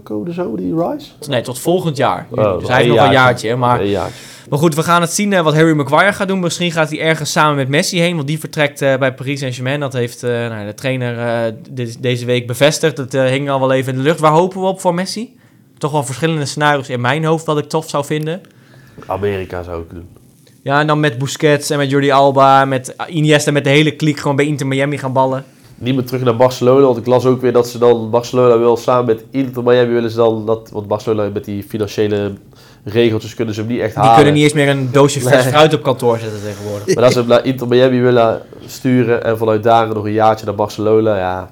[0.05, 1.11] code zo, die Rice?
[1.29, 2.27] Nee, tot volgend jaar.
[2.31, 3.57] Oh, dus hij heeft nog een jaartje.
[3.57, 4.15] Maar, Een jaartje.
[4.51, 6.41] maar goed, we gaan het zien eh, wat Harry Maguire gaat doen.
[6.41, 8.15] Misschien gaat hij ergens samen met Messi heen.
[8.17, 9.81] Want die vertrekt eh, bij Paris Saint-Germain.
[9.81, 12.97] Dat heeft eh, nou, de trainer eh, de- deze week bevestigd.
[12.97, 14.21] Dat hing al wel even in de lucht.
[14.21, 15.37] Waar hopen we op voor Messi?
[15.83, 18.41] Toch wel verschillende scenario's in mijn hoofd wat ik tof zou vinden.
[19.07, 20.09] Amerika zou ik doen.
[20.63, 24.19] Ja, en dan met Busquets en met Jordi Alba, met Iniesta, met de hele kliek
[24.21, 25.45] gewoon bij Inter Miami gaan ballen.
[25.75, 28.77] Niet meer terug naar Barcelona, want ik las ook weer dat ze dan Barcelona wil
[28.77, 32.33] samen met Inter Miami willen ze dan dat, want Barcelona met die financiële
[32.85, 34.17] regeltjes kunnen ze hem niet echt Die halen.
[34.17, 35.53] kunnen niet eens meer een doosje vers Nee.
[35.53, 36.95] fruit op kantoor zetten tegenwoordig.
[36.95, 40.47] Maar dat ze hem naar Inter Miami willen sturen en vanuit daar nog een jaartje
[40.47, 41.51] naar Barcelona, ja.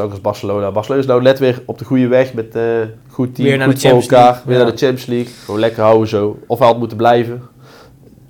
[0.00, 0.70] Ook als Barcelona.
[0.70, 2.62] Barcelona is nou net weer op de goede weg met eh
[3.10, 4.24] goed team, Weer naar de goed voor Champions elkaar.
[4.32, 4.62] League, Weer ja.
[4.62, 5.32] naar de Champions League.
[5.44, 6.38] Gewoon lekker houden zo.
[6.46, 7.42] Of hij had moeten blijven.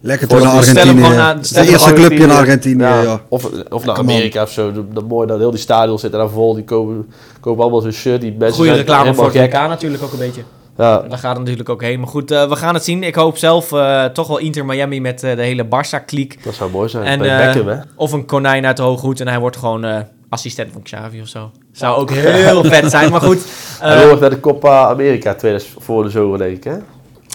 [0.01, 1.03] Lekker Voor door naar de- Argentinië.
[1.05, 2.83] Het de eerste clubje in Argentinië.
[2.83, 3.21] Ja.
[3.29, 3.97] Of, of naar.
[3.97, 4.73] Amerika of zo.
[4.73, 6.55] Dat, dat mooi dat heel die stadions zitten daar vol.
[6.55, 7.09] Die kopen,
[7.41, 8.21] kopen allemaal zo'n shirt.
[8.21, 10.43] Die mensen Goede zijn reclame voor het natuurlijk ook een beetje.
[10.77, 11.99] Ja, Daar gaat het natuurlijk ook heen.
[12.01, 13.03] Maar goed, eh, we gaan het zien.
[13.03, 16.45] Ik hoop zelf eh, toch wel Inter Miami met eh, de hele Barça-kliek.
[16.45, 17.05] dat zou mooi zijn.
[17.05, 17.77] En, Bij Beckham, hè?
[17.97, 19.99] Of een konijn uit de hoge hoed en hij wordt gewoon eh,
[20.35, 21.51] assistent van Xavi of zo.
[21.73, 23.45] Zou ook heel vet zijn, maar goed.
[23.81, 26.77] Hij eh, hoort naar de Copa America 2000 voor de zomer, denk ik, hè?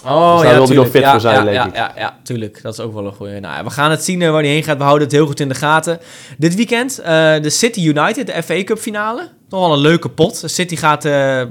[0.06, 1.76] Oh, Dus daar wil hij nog fit ja, voor zijn, ja, denk ja, ik.
[1.76, 2.62] Ja, ja, tuurlijk.
[2.62, 3.40] Dat is ook wel een goeie.
[3.40, 4.78] Nou, ja, we gaan het zien eh, waar hij heen gaat.
[4.78, 6.00] We houden het heel goed in de gaten.
[6.38, 9.30] Dit weekend eh, de City United, de FA Cup finale.
[9.50, 10.44] Nog wel een leuke pot.
[10.46, 11.08] City gaat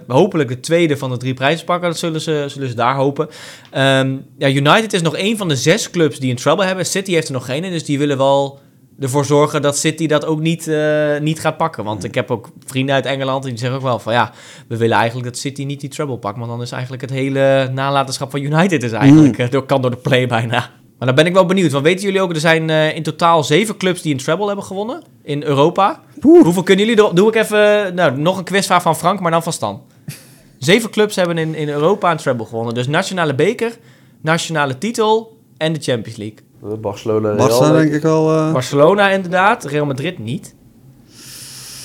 [0.07, 1.89] hopelijk de tweede van de drie prijzen pakken.
[1.89, 3.29] Dat zullen ze, zullen ze daar hopen.
[3.71, 6.87] Ehm, ja, United is nog één van de zes clubs die een trouble hebben.
[6.87, 8.61] City heeft er nog geen in, dus die willen wel
[9.01, 11.85] ervoor zorgen dat City dat ook niet, eh, niet gaat pakken.
[11.85, 14.33] Want ik heb ook vrienden uit Engeland en die zeggen ook wel van ja,
[14.69, 16.39] we willen eigenlijk dat City niet die treble pakt.
[16.39, 19.91] Want dan is eigenlijk het hele nalatenschap van United is eigenlijk, eh, door, kan door
[19.91, 20.71] de play bijna.
[20.99, 21.73] Maar dan ben ik wel benieuwd.
[21.73, 24.65] Want weten jullie ook, er zijn eh, in totaal zeven clubs die een treble hebben
[24.65, 26.01] gewonnen in Europa.
[26.21, 27.15] Hoeveel kunnen jullie...
[27.15, 29.83] Doe ik even nou, nog een quizvraag van Frank, maar dan van Stan.
[30.59, 32.75] Zeven clubs hebben in, in Europa een treble gewonnen.
[32.75, 33.79] Dus nationale beker,
[34.23, 36.48] nationale titel en de Champions League.
[36.61, 38.31] Barcelona, denk ik wel...
[38.37, 40.55] eh, Barcelona inderdaad, Real Madrid niet.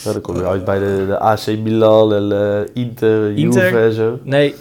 [0.04, 3.64] Ja, dan kom je uit bij de, de AC Milan en eh, Inter, Inter.
[3.64, 4.20] Juve en zo.
[4.24, 4.56] Nee,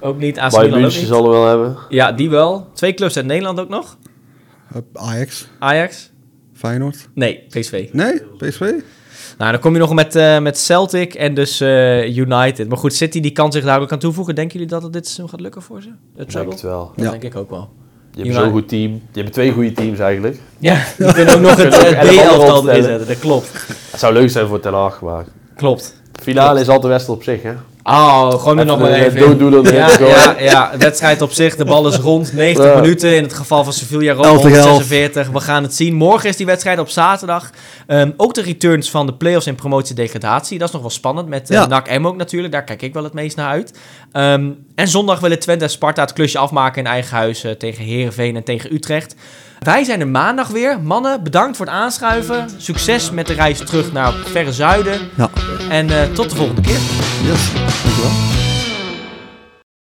[0.00, 0.38] ook niet.
[0.38, 1.06] AC Bayern Milan ook niet.
[1.06, 1.76] zal er wel hebben.
[1.88, 2.66] Ja, die wel.
[2.72, 3.96] Twee clubs uit Nederland ook nog.
[4.92, 6.10] Ajax, Ajax?
[6.54, 7.08] Feyenoord.
[7.14, 7.88] Nee, PSV.
[7.92, 8.60] Nee, PSV?
[9.38, 12.68] Nou, dan kom je nog met, eh, met Celtic en dus eh, United.
[12.68, 14.34] Maar goed, City die kan zich daar ook aan toevoegen.
[14.34, 15.88] Denken jullie dat het dit seizoen gaat lukken voor ze?
[16.16, 16.92] Ik denk het wel.
[16.96, 17.10] Dat Ja.
[17.10, 17.68] denk ik ook wel.
[18.14, 19.02] Je hebt zo'n goed team.
[19.12, 20.40] Je hebt twee goede teams eigenlijk.
[20.58, 23.06] Ja, die kunnen ook nog het B-elftal erin zetten.
[23.08, 23.50] Dat klopt.
[23.90, 25.24] Het zou leuk zijn voor Ten maar...
[25.56, 25.96] Klopt.
[26.22, 27.52] Finale is altijd wedstrijd op zich, hè?
[27.86, 29.20] Oh, gewoon er nog maar even in.
[29.38, 31.56] dooddoener erin Ja, ja, ja, wedstrijd op zich.
[31.56, 32.32] De bal is rond.
[32.36, 32.80] 90 Ja.
[32.80, 33.16] minuten.
[33.16, 34.66] In het geval van Sevilla Roma 11 tegen 11.
[34.68, 35.28] 146.
[35.32, 35.94] We gaan het zien.
[35.94, 37.50] Morgen is die wedstrijd op zaterdag.
[37.86, 40.58] Ehm, ook de returns van de play-offs en promotie-degradatie.
[40.58, 41.28] Dat is nog wel spannend.
[41.28, 41.66] Met uh, Ja.
[41.66, 42.52] NAC M ook natuurlijk.
[42.52, 43.78] Daar kijk ik wel het meest naar uit.
[44.12, 47.44] Ehm, en zondag willen Twente en Sparta het klusje afmaken in eigen huis...
[47.44, 49.14] eh, tegen Herenveen en tegen Utrecht.
[49.64, 50.80] Wij zijn er maandag weer.
[50.80, 52.46] Mannen, bedankt voor het aanschuiven.
[52.56, 55.00] Succes met de reis terug naar het verre zuiden.
[55.14, 55.30] Ja.
[55.70, 56.78] En eh, tot de volgende keer.
[57.22, 58.43] Yes, dankjewel.